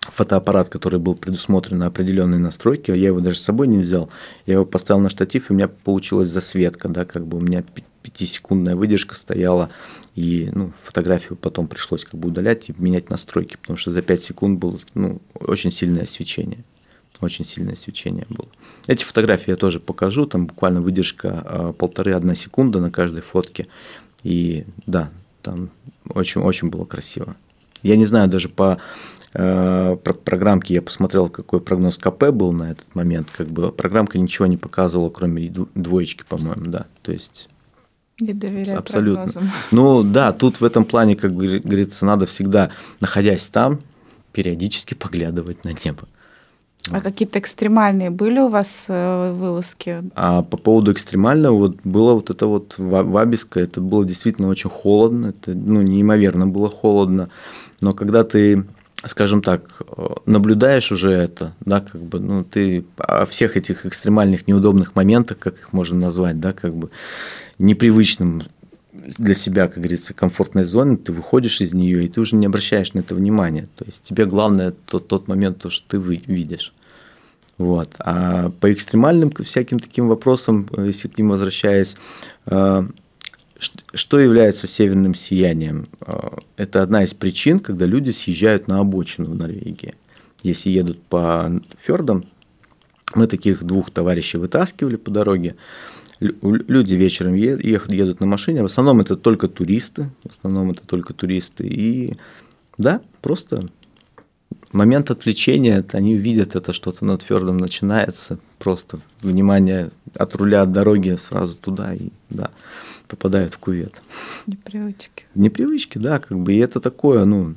фотоаппарат, 0.00 0.68
который 0.68 0.98
был 0.98 1.14
предусмотрен 1.14 1.78
на 1.78 1.86
определенные 1.86 2.38
настройки, 2.40 2.90
я 2.90 3.08
его 3.08 3.20
даже 3.20 3.38
с 3.38 3.44
собой 3.44 3.68
не 3.68 3.78
взял, 3.78 4.10
я 4.44 4.54
его 4.54 4.66
поставил 4.66 5.00
на 5.00 5.08
штатив, 5.08 5.48
и 5.48 5.52
у 5.52 5.56
меня 5.56 5.68
получилась 5.68 6.28
засветка, 6.28 6.88
да, 6.88 7.06
как 7.06 7.26
бы 7.26 7.38
у 7.38 7.40
меня 7.40 7.64
пятисекундная 8.02 8.76
выдержка 8.76 9.14
стояла, 9.14 9.70
и 10.14 10.50
ну, 10.52 10.72
фотографию 10.78 11.36
потом 11.36 11.68
пришлось 11.68 12.04
как 12.04 12.18
бы 12.18 12.28
удалять 12.28 12.68
и 12.68 12.74
менять 12.76 13.10
настройки, 13.10 13.56
потому 13.60 13.76
что 13.76 13.90
за 13.90 14.02
5 14.02 14.20
секунд 14.20 14.58
было 14.58 14.78
ну, 14.94 15.20
очень 15.34 15.70
сильное 15.70 16.06
свечение. 16.06 16.64
Очень 17.20 17.44
сильное 17.44 17.74
свечение 17.74 18.24
было. 18.30 18.48
Эти 18.86 19.04
фотографии 19.04 19.50
я 19.50 19.56
тоже 19.56 19.78
покажу, 19.78 20.26
там 20.26 20.46
буквально 20.46 20.80
выдержка 20.80 21.44
э, 21.44 21.72
полторы-одна 21.76 22.34
секунда 22.34 22.80
на 22.80 22.90
каждой 22.90 23.20
фотке. 23.20 23.66
И 24.22 24.64
да, 24.86 25.10
там 25.42 25.70
очень-очень 26.08 26.70
было 26.70 26.86
красиво. 26.86 27.36
Я 27.82 27.96
не 27.96 28.06
знаю, 28.06 28.28
даже 28.28 28.48
по 28.48 28.78
э, 29.34 29.96
про- 30.02 30.14
программке 30.14 30.74
я 30.74 30.82
посмотрел, 30.82 31.28
какой 31.28 31.60
прогноз 31.60 31.98
КП 31.98 32.30
был 32.30 32.52
на 32.52 32.72
этот 32.72 32.94
момент. 32.94 33.28
Как 33.36 33.48
бы 33.48 33.70
программка 33.70 34.18
ничего 34.18 34.46
не 34.46 34.56
показывала, 34.56 35.10
кроме 35.10 35.52
двоечки, 35.74 36.24
по-моему, 36.26 36.70
да. 36.70 36.86
То 37.02 37.12
есть 37.12 37.50
Не 38.20 38.32
доверяю 38.34 38.78
Абсолютно. 38.78 39.24
прогнозам. 39.24 39.50
ну 39.70 40.02
да, 40.02 40.32
тут 40.32 40.60
в 40.60 40.64
этом 40.64 40.84
плане, 40.84 41.16
как 41.16 41.32
говори- 41.32 41.60
говорится, 41.60 42.04
надо 42.04 42.26
всегда, 42.26 42.70
находясь 43.00 43.48
там, 43.48 43.80
периодически 44.32 44.94
поглядывать 44.94 45.64
на 45.64 45.70
небо. 45.84 46.08
А 46.90 47.00
какие-то 47.00 47.38
экстремальные 47.38 48.10
были 48.10 48.38
у 48.40 48.48
вас 48.48 48.86
э, 48.88 49.32
вылазки? 49.32 50.02
А 50.14 50.42
по 50.42 50.56
поводу 50.56 50.92
экстремального, 50.92 51.54
вот 51.56 51.76
было 51.84 52.14
вот 52.14 52.30
это 52.30 52.46
вот 52.46 52.74
Ва- 52.78 53.02
Вабиска, 53.02 53.60
это 53.60 53.80
было 53.82 54.04
действительно 54.04 54.48
очень 54.48 54.70
холодно, 54.70 55.26
это 55.28 55.52
ну, 55.52 55.82
неимоверно 55.82 56.46
было 56.46 56.68
холодно. 56.70 57.28
Но 57.82 57.92
когда 57.92 58.24
ты, 58.24 58.64
скажем 59.06 59.42
так, 59.42 59.82
наблюдаешь 60.26 60.92
уже 60.92 61.12
это, 61.12 61.54
да, 61.60 61.80
как 61.80 62.00
бы, 62.00 62.20
ну, 62.20 62.44
ты 62.44 62.84
о 62.98 63.24
всех 63.26 63.56
этих 63.56 63.86
экстремальных 63.86 64.46
неудобных 64.46 64.94
моментах, 64.94 65.38
как 65.38 65.58
их 65.58 65.72
можно 65.72 65.98
назвать, 65.98 66.40
да, 66.40 66.52
как 66.52 66.74
бы 66.74 66.90
непривычным 67.58 68.42
для 68.92 69.34
себя, 69.34 69.68
как 69.68 69.78
говорится, 69.78 70.14
комфортной 70.14 70.64
зоны, 70.64 70.96
ты 70.96 71.12
выходишь 71.12 71.60
из 71.60 71.72
нее, 71.72 72.04
и 72.04 72.08
ты 72.08 72.20
уже 72.20 72.36
не 72.36 72.46
обращаешь 72.46 72.92
на 72.92 73.00
это 73.00 73.14
внимания. 73.14 73.66
То 73.76 73.84
есть 73.84 74.02
тебе 74.02 74.26
главное 74.26 74.72
тот, 74.86 75.08
тот 75.08 75.28
момент, 75.28 75.58
то, 75.58 75.70
что 75.70 75.88
ты 75.88 75.96
видишь. 75.98 76.72
Вот. 77.56 77.90
А 77.98 78.50
по 78.60 78.72
экстремальным 78.72 79.30
всяким 79.30 79.78
таким 79.78 80.08
вопросам, 80.08 80.68
э, 80.76 80.86
если 80.86 81.08
к 81.08 81.18
ним 81.18 81.28
возвращаясь, 81.28 81.96
э, 82.46 82.88
что 83.92 84.18
является 84.18 84.66
северным 84.66 85.14
сиянием? 85.14 85.88
Э, 86.06 86.38
Это 86.56 86.82
одна 86.82 87.04
из 87.04 87.14
причин, 87.14 87.60
когда 87.60 87.86
люди 87.86 88.10
съезжают 88.10 88.68
на 88.68 88.80
обочину 88.80 89.30
в 89.30 89.34
Норвегии. 89.34 89.94
Если 90.42 90.70
едут 90.70 91.02
по 91.02 91.50
фьордам, 91.78 92.24
мы 93.14 93.26
таких 93.26 93.62
двух 93.64 93.90
товарищей 93.90 94.38
вытаскивали 94.38 94.96
по 94.96 95.10
дороге. 95.10 95.56
Лю- 96.20 96.36
Люди 96.68 96.94
вечером 96.94 97.34
едут 97.34 98.20
на 98.20 98.26
машине. 98.26 98.62
В 98.62 98.66
основном 98.66 99.00
это 99.00 99.16
только 99.16 99.48
туристы. 99.48 100.10
В 100.24 100.30
основном 100.30 100.70
это 100.70 100.82
только 100.86 101.12
туристы. 101.12 101.66
И 101.66 102.14
да, 102.78 103.00
просто 103.20 103.68
момент 104.72 105.10
отвлечения, 105.10 105.84
они 105.92 106.14
видят 106.14 106.54
это, 106.56 106.72
что-то 106.72 107.04
над 107.04 107.22
твердым 107.24 107.56
начинается, 107.58 108.38
просто 108.58 108.98
внимание 109.22 109.90
от 110.14 110.34
руля 110.36 110.62
от 110.62 110.72
дороги 110.72 111.16
сразу 111.16 111.54
туда 111.56 111.94
и 111.94 112.10
да, 112.30 112.50
попадают 113.10 113.52
в 113.52 113.58
кувет. 113.58 114.00
Непривычки. 114.46 115.24
Непривычки, 115.34 115.98
да, 115.98 116.18
как 116.20 116.38
бы, 116.38 116.54
и 116.54 116.58
это 116.58 116.80
такое, 116.80 117.24
ну, 117.24 117.56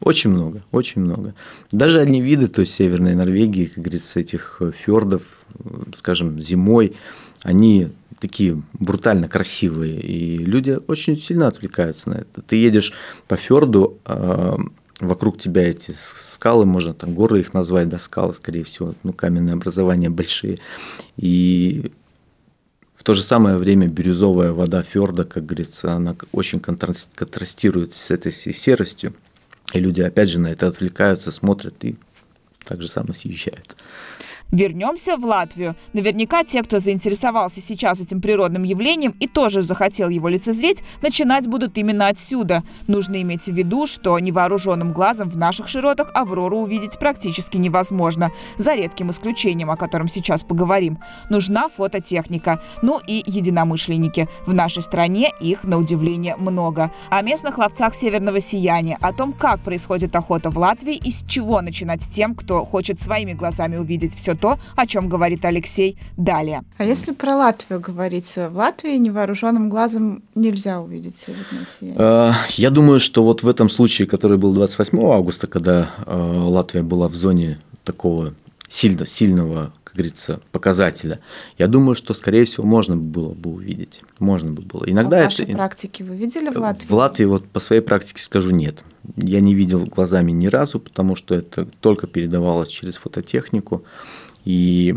очень 0.00 0.30
много, 0.30 0.62
очень 0.70 1.00
много. 1.00 1.34
Даже 1.72 2.00
одни 2.00 2.20
виды, 2.20 2.48
то 2.48 2.60
есть 2.60 2.74
Северной 2.74 3.14
Норвегии, 3.14 3.66
как 3.66 3.82
говорится, 3.82 4.20
этих 4.20 4.58
э, 4.60 4.72
фьордов, 4.72 5.46
э, 5.58 5.68
скажем, 5.96 6.40
зимой, 6.40 6.94
они 7.42 7.88
такие 8.20 8.62
брутально 8.74 9.28
красивые, 9.28 10.00
и 10.00 10.38
люди 10.38 10.78
очень 10.86 11.16
сильно 11.16 11.48
отвлекаются 11.48 12.10
на 12.10 12.14
это. 12.14 12.42
Ты 12.42 12.56
едешь 12.56 12.92
по 13.28 13.36
фьорду, 13.36 13.98
э, 14.04 14.56
вокруг 15.00 15.38
тебя 15.38 15.68
эти 15.68 15.92
скалы, 15.92 16.66
можно 16.66 16.92
там 16.92 17.14
горы 17.14 17.40
их 17.40 17.54
назвать, 17.54 17.88
да, 17.88 17.98
скалы, 17.98 18.34
скорее 18.34 18.64
всего, 18.64 18.94
ну, 19.02 19.12
каменные 19.12 19.54
образования 19.54 20.10
большие, 20.10 20.58
и 21.16 21.92
в 22.94 23.02
то 23.02 23.14
же 23.14 23.22
самое 23.22 23.56
время 23.56 23.88
бирюзовая 23.88 24.52
вода 24.52 24.82
фьорда, 24.82 25.24
как 25.24 25.46
говорится, 25.46 25.92
она 25.92 26.16
очень 26.32 26.60
контраст- 26.60 27.08
контрастирует 27.14 27.94
с 27.94 28.10
этой 28.10 28.32
серостью. 28.32 29.14
И 29.72 29.80
люди, 29.80 30.00
опять 30.00 30.30
же, 30.30 30.38
на 30.38 30.48
это 30.48 30.68
отвлекаются, 30.68 31.32
смотрят 31.32 31.74
и 31.84 31.96
так 32.64 32.80
же 32.80 32.88
самое 32.88 33.14
съезжают. 33.14 33.76
Вернемся 34.54 35.16
в 35.16 35.24
Латвию. 35.24 35.74
Наверняка 35.94 36.44
те, 36.44 36.62
кто 36.62 36.78
заинтересовался 36.78 37.60
сейчас 37.60 38.00
этим 38.00 38.20
природным 38.20 38.62
явлением 38.62 39.16
и 39.18 39.26
тоже 39.26 39.62
захотел 39.62 40.08
его 40.08 40.28
лицезреть, 40.28 40.84
начинать 41.02 41.48
будут 41.48 41.76
именно 41.76 42.06
отсюда. 42.06 42.62
Нужно 42.86 43.20
иметь 43.22 43.46
в 43.46 43.52
виду, 43.52 43.88
что 43.88 44.16
невооруженным 44.16 44.92
глазом 44.92 45.28
в 45.28 45.36
наших 45.36 45.66
широтах 45.66 46.12
Аврору 46.14 46.58
увидеть 46.58 47.00
практически 47.00 47.56
невозможно, 47.56 48.30
за 48.56 48.76
редким 48.76 49.10
исключением, 49.10 49.72
о 49.72 49.76
котором 49.76 50.06
сейчас 50.06 50.44
поговорим. 50.44 51.00
Нужна 51.30 51.68
фототехника, 51.68 52.62
ну 52.80 53.00
и 53.04 53.24
единомышленники. 53.26 54.28
В 54.46 54.54
нашей 54.54 54.84
стране 54.84 55.30
их, 55.40 55.64
на 55.64 55.78
удивление, 55.78 56.36
много. 56.36 56.92
О 57.10 57.22
местных 57.22 57.58
ловцах 57.58 57.92
северного 57.92 58.38
сияния, 58.38 58.98
о 59.00 59.12
том, 59.12 59.32
как 59.32 59.58
происходит 59.58 60.14
охота 60.14 60.50
в 60.50 60.58
Латвии 60.58 60.94
и 60.94 61.10
с 61.10 61.24
чего 61.26 61.60
начинать 61.60 62.08
тем, 62.08 62.36
кто 62.36 62.64
хочет 62.64 63.00
своими 63.00 63.32
глазами 63.32 63.78
увидеть 63.78 64.14
все 64.14 64.36
то, 64.36 64.43
о 64.52 64.86
чем 64.86 65.08
говорит 65.08 65.44
Алексей 65.44 65.98
далее. 66.16 66.62
А 66.78 66.84
если 66.84 67.12
про 67.12 67.36
Латвию 67.36 67.80
говорить, 67.80 68.34
в 68.36 68.56
Латвии 68.56 68.96
невооруженным 68.96 69.68
глазом 69.68 70.22
нельзя 70.34 70.80
увидеть 70.80 71.18
северное 71.18 71.66
сияние? 71.78 71.98
Э, 71.98 72.32
я 72.56 72.70
думаю, 72.70 73.00
что 73.00 73.24
вот 73.24 73.42
в 73.42 73.48
этом 73.48 73.70
случае, 73.70 74.06
который 74.06 74.38
был 74.38 74.52
28 74.54 74.98
августа, 75.04 75.46
когда 75.46 75.90
э, 76.06 76.16
Латвия 76.16 76.82
была 76.82 77.08
в 77.08 77.14
зоне 77.14 77.58
такого 77.84 78.34
сильно, 78.68 79.06
сильного, 79.06 79.72
как 79.84 79.94
говорится, 79.94 80.40
показателя, 80.50 81.20
я 81.58 81.68
думаю, 81.68 81.94
что, 81.94 82.12
скорее 82.14 82.44
всего, 82.44 82.66
можно 82.66 82.96
было 82.96 83.32
бы 83.32 83.50
увидеть. 83.50 84.00
Можно 84.18 84.52
бы 84.52 84.62
было. 84.62 84.84
Иногда 84.86 85.18
а 85.18 85.20
это... 85.20 85.28
вашей 85.28 85.46
практики 85.46 86.02
вы 86.02 86.16
видели 86.16 86.48
в 86.48 86.58
Латвии? 86.58 86.88
В 86.88 86.92
Латвии, 86.92 87.24
вот 87.24 87.46
по 87.46 87.60
своей 87.60 87.82
практике 87.82 88.22
скажу, 88.22 88.50
нет. 88.50 88.82
Я 89.16 89.40
не 89.40 89.54
видел 89.54 89.84
глазами 89.84 90.32
ни 90.32 90.46
разу, 90.46 90.80
потому 90.80 91.14
что 91.14 91.34
это 91.34 91.66
только 91.80 92.06
передавалось 92.06 92.68
через 92.68 92.96
фототехнику. 92.96 93.84
И 94.44 94.96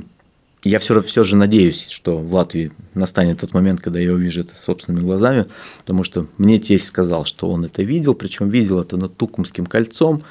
я 0.64 0.80
все, 0.80 1.02
все 1.02 1.24
же 1.24 1.36
надеюсь, 1.36 1.90
что 1.90 2.18
в 2.18 2.34
Латвии 2.34 2.72
настанет 2.94 3.40
тот 3.40 3.54
момент, 3.54 3.82
когда 3.82 4.00
я 4.00 4.14
увижу 4.14 4.42
это 4.42 4.56
собственными 4.56 5.04
глазами, 5.04 5.46
потому 5.80 6.04
что 6.04 6.28
мне 6.38 6.60
тесть 6.60 6.86
сказал, 6.86 7.26
что 7.26 7.50
он 7.50 7.66
это 7.66 7.84
видел, 7.84 8.14
причем 8.14 8.50
видел 8.50 8.82
это 8.82 8.98
над 8.98 9.16
Тукумским 9.16 9.66
кольцом, 9.66 10.24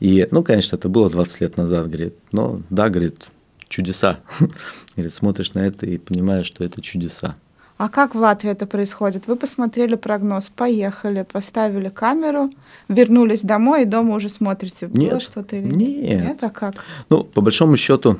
и, 0.00 0.26
ну, 0.30 0.42
конечно, 0.42 0.76
это 0.76 0.88
было 0.88 1.08
20 1.08 1.40
лет 1.40 1.56
назад, 1.56 1.86
говорит, 1.86 2.14
но 2.32 2.60
да, 2.68 2.88
говорит, 2.88 3.28
чудеса. 3.68 4.20
Говорит, 4.94 5.14
смотришь 5.14 5.52
на 5.54 5.66
это 5.66 5.86
и 5.86 5.98
понимаешь, 5.98 6.46
что 6.46 6.64
это 6.64 6.80
чудеса. 6.80 7.36
А 7.78 7.90
как 7.90 8.14
в 8.14 8.18
Латвии 8.18 8.50
это 8.50 8.66
происходит? 8.66 9.26
Вы 9.26 9.36
посмотрели 9.36 9.96
прогноз, 9.96 10.48
поехали, 10.48 11.26
поставили 11.30 11.88
камеру, 11.88 12.50
вернулись 12.88 13.42
домой 13.42 13.82
и 13.82 13.84
дома 13.84 14.14
уже 14.14 14.30
смотрите, 14.30 14.86
было 14.86 15.02
Нет. 15.02 15.22
что-то 15.22 15.56
или 15.56 15.66
Нет. 15.66 16.24
нет? 16.24 16.44
А 16.44 16.48
как? 16.48 16.76
Ну, 17.10 17.22
по 17.22 17.42
большому 17.42 17.76
счету, 17.76 18.18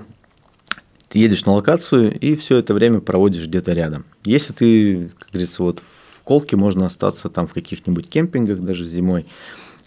ты 1.17 1.21
едешь 1.21 1.47
на 1.47 1.53
локацию 1.53 2.13
и 2.19 2.37
все 2.37 2.59
это 2.59 2.75
время 2.75 3.01
проводишь 3.01 3.47
где-то 3.47 3.73
рядом. 3.73 4.05
Если 4.27 4.53
ты, 4.53 5.11
как 5.19 5.31
говорится, 5.31 5.63
вот 5.63 5.81
в 5.81 6.23
Колке 6.25 6.57
можно 6.57 6.85
остаться 6.85 7.31
там 7.31 7.47
в 7.47 7.55
каких-нибудь 7.55 8.07
кемпингах 8.07 8.61
даже 8.61 8.85
зимой, 8.85 9.25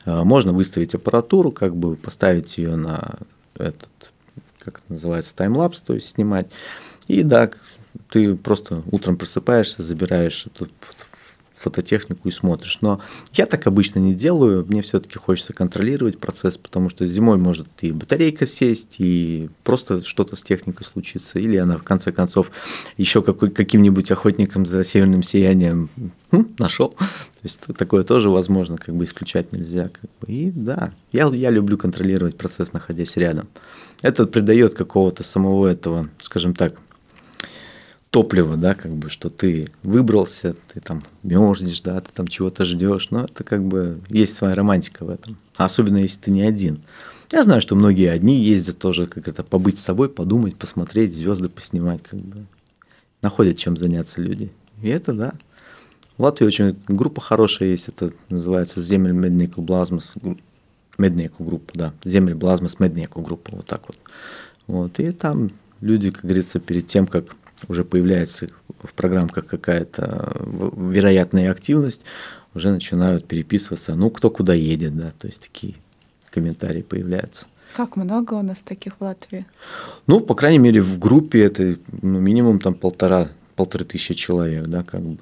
а, 0.05 0.23
можно 0.23 0.53
выставить 0.53 0.95
аппаратуру, 0.95 1.51
как 1.51 1.75
бы 1.75 1.95
поставить 1.95 2.57
ее 2.57 2.75
на 2.75 3.19
этот, 3.53 4.11
как 4.57 4.77
это 4.79 4.85
называется, 4.93 5.35
таймлапс, 5.35 5.81
то 5.81 5.93
есть 5.93 6.07
снимать. 6.07 6.47
И 7.07 7.21
да, 7.21 7.51
ты 8.09 8.33
просто 8.33 8.81
утром 8.91 9.15
просыпаешься, 9.15 9.83
забираешь 9.83 10.47
эту 10.47 10.67
фототехнику 11.59 12.27
и 12.27 12.31
смотришь. 12.31 12.79
Но 12.81 13.01
я 13.33 13.45
так 13.45 13.67
обычно 13.67 13.99
не 13.99 14.13
делаю, 14.13 14.65
мне 14.67 14.81
все-таки 14.81 15.17
хочется 15.17 15.53
контролировать 15.53 16.17
процесс, 16.17 16.57
потому 16.57 16.89
что 16.89 17.05
зимой 17.05 17.37
может 17.37 17.67
и 17.81 17.91
батарейка 17.91 18.45
сесть, 18.45 18.95
и 18.99 19.49
просто 19.63 20.05
что-то 20.05 20.35
с 20.35 20.43
техникой 20.43 20.85
случится, 20.85 21.39
или 21.39 21.57
она 21.57 21.77
в 21.77 21.83
конце 21.83 22.11
концов 22.11 22.51
еще 22.97 23.21
какой, 23.21 23.51
каким-нибудь 23.51 24.09
охотником 24.11 24.65
за 24.65 24.83
северным 24.83 25.21
сиянием 25.21 25.89
хм, 26.31 26.47
нашел. 26.57 26.89
То 26.89 27.43
есть 27.43 27.61
такое 27.77 28.03
тоже 28.03 28.29
возможно, 28.29 28.77
как 28.77 28.95
бы 28.95 29.03
исключать 29.03 29.51
нельзя. 29.51 29.89
Как 29.89 30.09
бы. 30.19 30.27
И 30.33 30.51
да, 30.51 30.93
я, 31.11 31.27
я 31.27 31.49
люблю 31.49 31.77
контролировать 31.77 32.37
процесс, 32.37 32.73
находясь 32.73 33.15
рядом. 33.17 33.47
Это 34.01 34.25
придает 34.27 34.75
какого-то 34.75 35.23
самого 35.23 35.67
этого, 35.67 36.07
скажем 36.19 36.53
так, 36.53 36.79
топлива, 38.11 38.57
да, 38.57 38.73
как 38.73 38.91
бы, 38.91 39.09
что 39.09 39.29
ты 39.29 39.71
выбрался, 39.83 40.55
ты 40.73 40.79
там 40.81 41.03
мерзнешь, 41.23 41.81
да, 41.81 42.01
ты 42.01 42.09
там 42.13 42.27
чего-то 42.27 42.65
ждешь, 42.65 43.11
но 43.11 43.25
это 43.25 43.43
как 43.43 43.63
бы 43.63 44.01
есть 44.09 44.35
своя 44.35 44.55
романтика 44.55 45.05
в 45.05 45.09
этом. 45.09 45.37
Особенно 45.57 45.97
если 45.97 46.19
ты 46.19 46.31
не 46.31 46.41
один. 46.41 46.81
Я 47.31 47.43
знаю, 47.43 47.61
что 47.61 47.75
многие 47.75 48.09
одни 48.09 48.41
ездят 48.41 48.79
тоже, 48.79 49.05
как 49.05 49.27
это, 49.27 49.43
побыть 49.43 49.77
с 49.77 49.83
собой, 49.83 50.09
подумать, 50.09 50.55
посмотреть, 50.55 51.15
звезды 51.15 51.49
поснимать, 51.49 52.01
как 52.01 52.19
бы. 52.19 52.45
Находят 53.21 53.57
чем 53.57 53.77
заняться 53.77 54.21
люди. 54.21 54.51
И 54.81 54.87
это 54.87 55.13
да. 55.13 55.33
В 56.17 56.23
Латвии 56.23 56.45
очень 56.45 56.77
группа 56.87 57.21
хорошая 57.21 57.69
есть, 57.69 57.87
это 57.89 58.11
называется 58.29 58.81
Земель 58.81 59.11
Меднику 59.11 59.61
Блазмас, 59.61 60.15
Меднику 60.97 61.43
группа, 61.43 61.71
да, 61.77 61.93
Земель 62.03 62.35
Блазмас 62.35 62.79
Меднику 62.79 63.21
группа, 63.21 63.55
вот 63.55 63.67
так 63.67 63.87
вот. 63.87 63.97
Вот, 64.67 64.99
и 64.99 65.11
там 65.11 65.51
люди, 65.81 66.11
как 66.11 66.23
говорится, 66.23 66.59
перед 66.59 66.87
тем, 66.87 67.07
как 67.07 67.35
уже 67.67 67.83
появляется 67.83 68.49
в 68.81 68.93
программках 68.93 69.45
какая-то 69.45 70.35
вероятная 70.75 71.51
активность, 71.51 72.03
уже 72.53 72.71
начинают 72.71 73.27
переписываться, 73.27 73.95
ну, 73.95 74.09
кто 74.09 74.29
куда 74.29 74.53
едет, 74.53 74.97
да, 74.97 75.11
то 75.17 75.27
есть 75.27 75.41
такие 75.41 75.75
комментарии 76.31 76.81
появляются. 76.81 77.47
Как 77.75 77.95
много 77.95 78.33
у 78.33 78.41
нас 78.41 78.61
таких 78.61 78.93
в 78.99 79.03
Латвии? 79.03 79.45
Ну, 80.07 80.19
по 80.19 80.33
крайней 80.33 80.57
мере, 80.57 80.81
в 80.81 80.97
группе 80.97 81.43
это 81.43 81.77
ну, 82.01 82.19
минимум 82.19 82.59
там 82.59 82.73
полтора, 82.73 83.29
полторы 83.55 83.85
тысячи 83.85 84.13
человек, 84.15 84.65
да, 84.65 84.83
как 84.83 85.01
бы, 85.01 85.19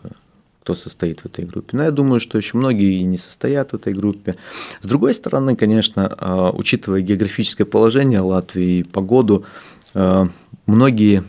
кто 0.61 0.75
состоит 0.75 1.21
в 1.21 1.25
этой 1.25 1.45
группе. 1.45 1.75
Но 1.75 1.83
я 1.83 1.91
думаю, 1.91 2.19
что 2.19 2.37
еще 2.37 2.57
многие 2.57 2.99
и 2.99 3.03
не 3.03 3.17
состоят 3.17 3.71
в 3.71 3.75
этой 3.75 3.93
группе. 3.93 4.35
С 4.81 4.87
другой 4.87 5.13
стороны, 5.13 5.55
конечно, 5.55 6.13
а, 6.17 6.51
учитывая 6.51 7.01
географическое 7.01 7.67
положение 7.67 8.21
Латвии 8.21 8.79
и 8.79 8.83
погоду, 8.83 9.45
а, 9.93 10.29
многие 10.65 11.23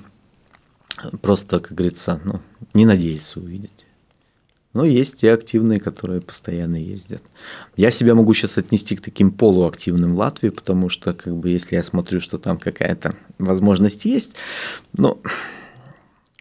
просто, 1.23 1.61
как 1.61 1.73
говорится, 1.73 2.21
ну, 2.25 2.41
не 2.75 2.87
надеются 2.87 3.41
увидеть. 3.41 3.87
Но 4.75 4.85
есть 4.85 5.21
те 5.21 5.33
активные, 5.33 5.81
которые 5.81 6.21
постоянно 6.21 6.77
ездят. 6.77 7.23
Я 7.77 7.91
себя 7.91 8.15
могу 8.15 8.35
сейчас 8.35 8.59
отнести 8.59 8.97
к 8.97 9.01
таким 9.01 9.31
полуактивным 9.33 10.15
в 10.15 10.19
Латвии, 10.19 10.51
потому 10.51 10.89
что, 10.89 11.15
как 11.15 11.35
бы, 11.35 11.49
если 11.49 11.77
я 11.77 11.83
смотрю, 11.83 12.21
что 12.21 12.39
там 12.39 12.59
какая-то 12.59 13.17
возможность 13.39 14.05
есть, 14.05 14.37
но 14.93 15.19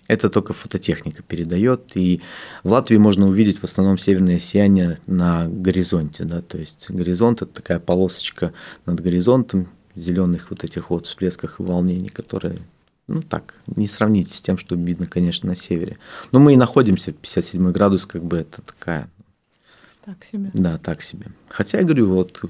это 0.07 0.29
только 0.29 0.53
фототехника 0.53 1.23
передает. 1.23 1.95
И 1.95 2.21
в 2.63 2.71
Латвии 2.71 2.97
можно 2.97 3.27
увидеть 3.27 3.59
в 3.59 3.63
основном 3.63 3.97
северное 3.97 4.39
сияние 4.39 4.99
на 5.05 5.47
горизонте. 5.47 6.23
Да? 6.23 6.41
То 6.41 6.57
есть 6.57 6.89
горизонт– 6.89 7.41
это 7.41 7.53
такая 7.53 7.79
полосочка 7.79 8.53
над 8.85 8.99
горизонтом 9.01 9.69
зеленых 9.95 10.49
вот 10.49 10.63
этих 10.63 10.89
вот 10.89 11.07
всплесках 11.07 11.59
и 11.59 11.63
волнений, 11.63 12.09
которые 12.09 12.61
ну 13.07 13.21
так, 13.21 13.55
не 13.67 13.87
сравнить 13.87 14.31
с 14.31 14.41
тем, 14.41 14.57
что 14.57 14.75
видно, 14.75 15.07
конечно, 15.07 15.49
на 15.49 15.55
севере. 15.55 15.97
Но 16.31 16.39
мы 16.39 16.53
и 16.53 16.57
находимся 16.57 17.11
в 17.11 17.15
57 17.15 17.71
градус, 17.71 18.05
как 18.05 18.23
бы 18.23 18.37
это 18.37 18.61
такая, 18.61 19.09
Так 20.03 20.23
себе. 20.23 20.51
да, 20.53 20.77
так 20.77 21.01
себе. 21.01 21.27
Хотя, 21.47 21.79
я 21.79 21.83
говорю, 21.83 22.09
вот 22.13 22.41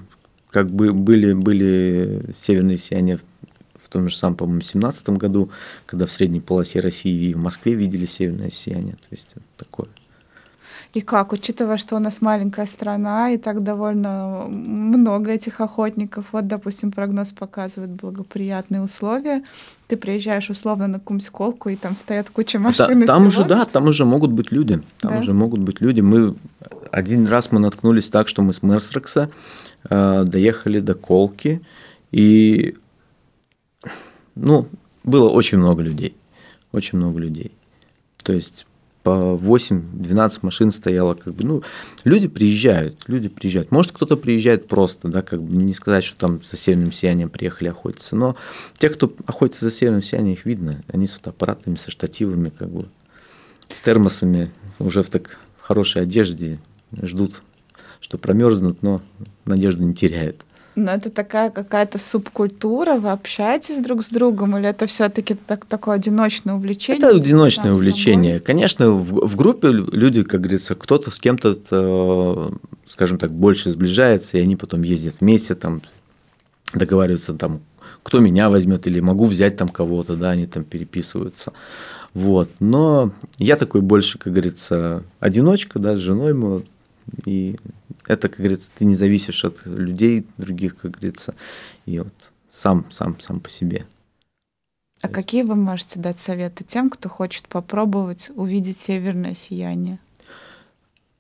как 0.50 0.70
бы 0.70 0.93
были, 0.93 1.34
были 1.34 2.34
северные 2.36 2.78
сияния 2.78 3.17
в, 3.17 3.24
в 3.76 3.89
том 3.89 4.10
же 4.10 4.15
самом, 4.15 4.36
по-моему, 4.36 4.62
17 4.62 5.10
году, 5.10 5.52
когда 5.86 6.06
в 6.06 6.12
средней 6.12 6.41
полосе 6.41 6.80
России 6.80 7.30
и 7.30 7.34
в 7.34 7.38
Москве 7.38 7.74
видели 7.76 8.06
северное 8.06 8.50
сияние. 8.50 8.93
То 8.93 9.08
есть 9.12 9.32
это 9.34 9.46
такое. 9.58 9.89
И 10.93 11.02
как, 11.02 11.34
учитывая, 11.34 11.78
что 11.78 11.96
у 11.96 12.00
нас 12.00 12.22
маленькая 12.22 12.65
страна, 12.65 13.30
и 13.30 13.38
так 13.38 13.62
довольно 13.62 14.48
много 14.48 15.32
этих 15.32 15.62
охотников, 15.62 16.28
вот, 16.32 16.48
допустим, 16.48 16.91
прогноз 16.91 17.34
показывает 17.34 17.91
благоприятные 17.91 18.82
условия, 18.82 19.43
ты 19.88 19.95
приезжаешь 19.95 20.50
условно 20.50 20.88
на 20.88 21.00
Кумсколку, 21.00 21.69
и 21.69 21.76
там 21.76 21.95
стоят 21.95 22.30
куча 22.30 22.60
машин. 22.60 23.00
Да, 23.00 23.06
там 23.06 23.28
уже, 23.28 23.45
да, 23.45 23.65
там 23.65 23.88
уже 23.88 24.06
могут 24.06 24.32
быть 24.32 24.52
люди. 24.52 24.82
Там 25.00 25.13
Да? 25.13 25.19
уже 25.19 25.34
могут 25.34 25.62
быть 25.62 25.82
люди. 25.82 26.02
Мы 26.02 26.36
один 26.91 27.28
раз 27.28 27.52
мы 27.52 27.60
наткнулись 27.60 28.10
так, 28.10 28.28
что 28.28 28.41
мы 28.41 28.54
с 28.54 28.62
Мерсрекса 28.63 29.30
э, 29.89 30.23
доехали 30.26 30.80
до 30.80 30.93
Колки, 30.93 31.62
и 32.12 32.76
ну, 34.36 34.67
было 35.04 35.30
очень 35.30 35.58
много 35.58 35.82
людей. 35.82 36.15
Очень 36.71 36.97
много 36.97 37.19
людей. 37.19 37.52
То 38.23 38.34
есть 38.34 38.67
по 39.08 39.39
8-12 39.41 40.39
машин 40.41 40.70
стояло, 40.70 41.13
как 41.13 41.34
бы, 41.34 41.46
ну, 41.46 41.63
люди 42.04 42.28
приезжают, 42.28 43.06
люди 43.08 43.30
приезжают. 43.30 43.72
Может, 43.72 43.93
кто-то 43.93 44.17
приезжает 44.17 44.67
просто, 44.67 45.08
да, 45.08 45.22
как 45.22 45.41
бы 45.41 45.56
не 45.56 45.74
сказать, 45.74 46.04
что 46.04 46.17
там 46.17 46.41
за 46.46 46.58
северным 46.58 46.91
сиянием 46.91 47.30
приехали 47.30 47.70
охотиться, 47.70 48.17
но 48.17 48.36
те, 48.78 48.89
кто 48.89 49.15
охотится 49.26 49.63
за 49.63 49.72
северным 49.72 50.02
сиянием, 50.02 50.34
их 50.34 50.46
видно, 50.46 50.84
они 50.89 51.08
с 51.08 51.13
фотоаппаратами, 51.13 51.76
со 51.76 51.89
штативами, 51.89 52.50
как 52.50 52.70
бы, 52.70 52.89
с 53.74 53.80
термосами, 53.80 54.52
уже 54.78 55.04
в 55.04 55.10
так 55.10 55.38
хорошей 55.62 56.02
одежде, 56.02 56.60
ждут, 57.02 57.43
что 58.02 58.17
промерзнут, 58.17 58.84
но 58.84 59.02
надежду 59.46 59.86
не 59.86 59.93
теряют. 59.96 60.43
Но 60.77 60.91
это 60.91 61.09
такая 61.09 61.49
какая-то 61.49 61.97
субкультура, 61.97 62.99
вы 62.99 63.09
общаетесь 63.09 63.79
друг 63.79 64.03
с 64.03 64.09
другом, 64.09 64.57
или 64.57 64.69
это 64.69 64.85
все-таки 64.85 65.34
так, 65.34 65.65
такое 65.65 65.95
одиночное 65.95 66.53
увлечение? 66.53 67.03
Это 67.03 67.17
одиночное 67.17 67.71
увлечение. 67.71 68.34
собой? 68.34 68.45
Конечно, 68.45 68.91
в, 68.91 69.28
в 69.28 69.36
группе 69.36 69.69
люди, 69.69 70.21
как 70.21 70.41
говорится, 70.41 70.75
кто-то 70.75 71.09
с 71.09 71.19
кем-то, 71.19 71.57
э, 71.71 72.49
скажем 72.88 73.17
так, 73.17 73.32
больше 73.32 73.71
сближается, 73.71 74.38
и 74.38 74.41
они 74.41 74.55
потом 74.55 74.84
ездят 74.84 75.15
вместе, 75.19 75.55
там 75.55 75.82
договариваются, 76.75 77.34
там, 77.34 77.61
кто 78.03 78.19
меня 78.19 78.51
возьмет, 78.51 78.86
или 78.86 78.99
могу 78.99 79.25
взять 79.25 79.57
там 79.57 79.69
кого-то, 79.69 80.15
да, 80.15 80.30
они 80.30 80.45
там 80.45 80.63
переписываются. 80.63 81.53
Вот. 82.13 82.51
Но 82.59 83.13
я 83.39 83.55
такой 83.55 83.82
больше, 83.82 84.19
как 84.19 84.32
говорится, 84.32 85.01
одиночка, 85.19 85.80
да, 85.80 85.97
с 85.97 85.99
женой 85.99 86.36
мы, 86.36 86.65
и 87.25 87.55
это, 88.08 88.30
как 88.30 88.39
говорится, 88.39 88.72
ты 88.78 88.86
не 88.86 88.95
зависишь 88.95 89.45
от 89.45 89.66
людей 89.66 90.26
других, 90.38 90.78
как 90.78 90.91
говорится, 90.91 91.36
и 91.86 91.99
вот 91.99 92.32
сам, 92.49 92.86
сам, 92.89 93.20
сам 93.20 93.39
по 93.39 93.49
себе. 93.49 93.86
А 95.01 95.10
какие 95.10 95.43
вы 95.43 95.55
можете 95.55 95.99
дать 95.99 96.20
советы 96.20 96.64
тем, 96.64 96.89
кто 96.89 97.08
хочет 97.08 97.47
попробовать 97.47 98.32
увидеть 98.36 98.80
северное 98.80 99.36
сияние? 99.36 99.99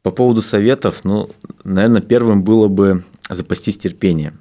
По 0.01 0.11
поводу 0.11 0.41
советов, 0.41 1.01
ну, 1.03 1.29
наверное, 1.63 2.01
первым 2.01 2.43
было 2.43 2.67
бы 2.67 3.03
запастись 3.29 3.77
терпением. 3.77 4.39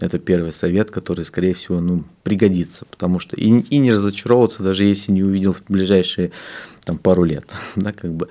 Это 0.00 0.20
первый 0.20 0.52
совет, 0.52 0.90
который, 0.92 1.24
скорее 1.24 1.54
всего, 1.54 1.80
ну, 1.80 2.04
пригодится, 2.22 2.84
потому 2.84 3.18
что 3.18 3.34
и, 3.34 3.48
и 3.48 3.78
не 3.78 3.92
разочаровываться, 3.92 4.62
даже 4.62 4.84
если 4.84 5.10
не 5.10 5.24
увидел 5.24 5.54
в 5.54 5.62
ближайшие 5.68 6.30
там, 6.84 6.98
пару 6.98 7.24
лет. 7.24 7.50
Да, 7.76 7.92
как 7.92 8.12
бы. 8.12 8.28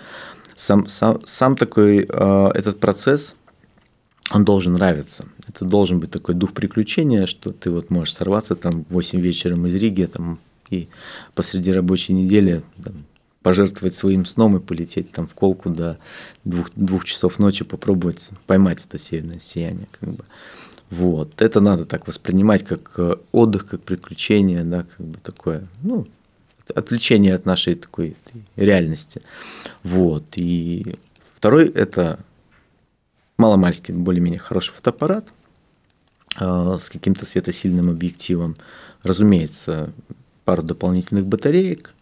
сам, 0.56 0.88
сам, 0.88 1.22
сам 1.26 1.58
такой 1.58 2.08
э, 2.08 2.52
этот 2.54 2.80
процесс, 2.80 3.36
он 4.32 4.44
должен 4.44 4.74
нравиться. 4.74 5.26
Это 5.48 5.66
должен 5.66 6.00
быть 6.00 6.12
такой 6.12 6.36
дух 6.36 6.54
приключения, 6.54 7.26
что 7.26 7.52
ты 7.52 7.72
вот 7.72 7.90
можешь 7.90 8.14
сорваться 8.14 8.56
там 8.56 8.84
в 8.86 8.94
8 8.94 9.20
вечера 9.20 9.56
из 9.68 9.76
Риги 9.76 10.06
там, 10.06 10.40
и 10.70 10.90
посреди 11.34 11.72
рабочей 11.72 12.14
недели 12.14 12.62
там, 12.84 13.06
пожертвовать 13.42 13.96
своим 13.96 14.26
сном 14.26 14.58
и 14.58 14.60
полететь 14.60 15.12
там 15.12 15.28
в 15.28 15.34
колку 15.34 15.70
до 15.70 15.98
двух, 16.44 16.70
двух 16.76 17.06
часов 17.06 17.40
ночи, 17.40 17.64
попробовать 17.64 18.30
поймать 18.46 18.84
это 18.86 18.98
северное 18.98 19.40
сияние. 19.40 19.88
Как 20.00 20.10
бы. 20.10 20.26
Вот. 20.90 21.42
Это 21.42 21.62
надо 21.62 21.86
так 21.86 22.08
воспринимать 22.08 22.66
как 22.66 22.92
э, 22.98 23.16
отдых, 23.32 23.68
как 23.68 23.84
приключение, 23.84 24.64
да, 24.64 24.84
как 24.84 25.06
бы 25.06 25.18
такое, 25.20 25.68
ну, 25.82 26.08
отвлечение 26.76 27.36
от 27.36 27.46
нашей 27.46 27.76
такой 27.76 28.18
реальности. 28.58 29.22
Вот. 29.84 30.26
И 30.36 30.96
второй– 31.36 31.68
это 31.74 32.20
маломальский, 33.38 33.94
более-менее 33.94 34.40
хороший 34.40 34.72
фотоаппарат 34.74 35.28
э, 36.40 36.78
с 36.80 36.90
каким-то 36.90 37.26
светосильным 37.26 37.90
объективом. 37.90 38.58
Разумеется, 39.04 39.94
пару 40.44 40.64
дополнительных 40.64 41.26
батареек, 41.26 41.94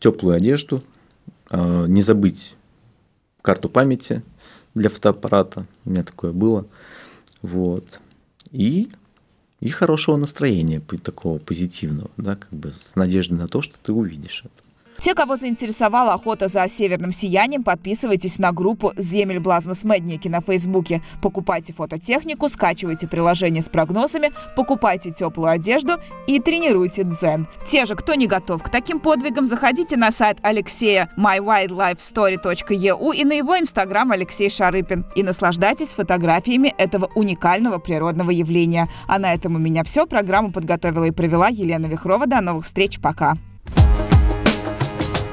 теплую 0.00 0.36
одежду, 0.36 0.82
э, 1.50 1.86
не 1.88 2.02
забыть 2.02 2.56
карту 3.42 3.68
памяти 3.68 4.22
для 4.74 4.90
фотоаппарата, 4.90 5.66
у 5.84 5.90
меня 5.90 6.04
такое 6.04 6.32
было, 6.32 6.66
вот, 7.42 8.00
и, 8.50 8.90
и 9.60 9.68
хорошего 9.70 10.16
настроения, 10.16 10.80
такого 10.80 11.38
позитивного, 11.38 12.10
да, 12.16 12.36
как 12.36 12.50
бы 12.50 12.72
с 12.72 12.94
надеждой 12.94 13.38
на 13.38 13.48
то, 13.48 13.62
что 13.62 13.76
ты 13.82 13.92
увидишь 13.92 14.44
это. 14.44 14.67
Те, 15.00 15.14
кого 15.14 15.36
заинтересовала 15.36 16.14
охота 16.14 16.48
за 16.48 16.66
северным 16.68 17.12
сиянием, 17.12 17.62
подписывайтесь 17.62 18.38
на 18.38 18.52
группу 18.52 18.92
«Земель 18.96 19.38
Блазмас 19.38 19.84
Медники» 19.84 20.26
на 20.26 20.40
Фейсбуке. 20.40 21.02
Покупайте 21.22 21.72
фототехнику, 21.72 22.48
скачивайте 22.48 23.06
приложение 23.06 23.62
с 23.62 23.68
прогнозами, 23.68 24.32
покупайте 24.56 25.12
теплую 25.12 25.52
одежду 25.52 25.92
и 26.26 26.40
тренируйте 26.40 27.04
дзен. 27.04 27.46
Те 27.64 27.84
же, 27.84 27.94
кто 27.94 28.14
не 28.14 28.26
готов 28.26 28.62
к 28.62 28.70
таким 28.70 28.98
подвигам, 28.98 29.46
заходите 29.46 29.96
на 29.96 30.10
сайт 30.10 30.38
Алексея 30.42 31.10
mywildlifestory.eu 31.16 33.14
и 33.14 33.24
на 33.24 33.32
его 33.34 33.56
инстаграм 33.58 34.10
Алексей 34.10 34.50
Шарыпин 34.50 35.06
и 35.14 35.22
наслаждайтесь 35.22 35.90
фотографиями 35.90 36.74
этого 36.76 37.08
уникального 37.14 37.78
природного 37.78 38.30
явления. 38.30 38.88
А 39.06 39.18
на 39.18 39.32
этом 39.32 39.54
у 39.54 39.58
меня 39.58 39.84
все. 39.84 40.06
Программу 40.06 40.50
подготовила 40.52 41.04
и 41.04 41.12
провела 41.12 41.48
Елена 41.48 41.86
Вихрова. 41.86 42.26
До 42.26 42.40
новых 42.40 42.64
встреч. 42.64 42.98
Пока. 43.00 43.36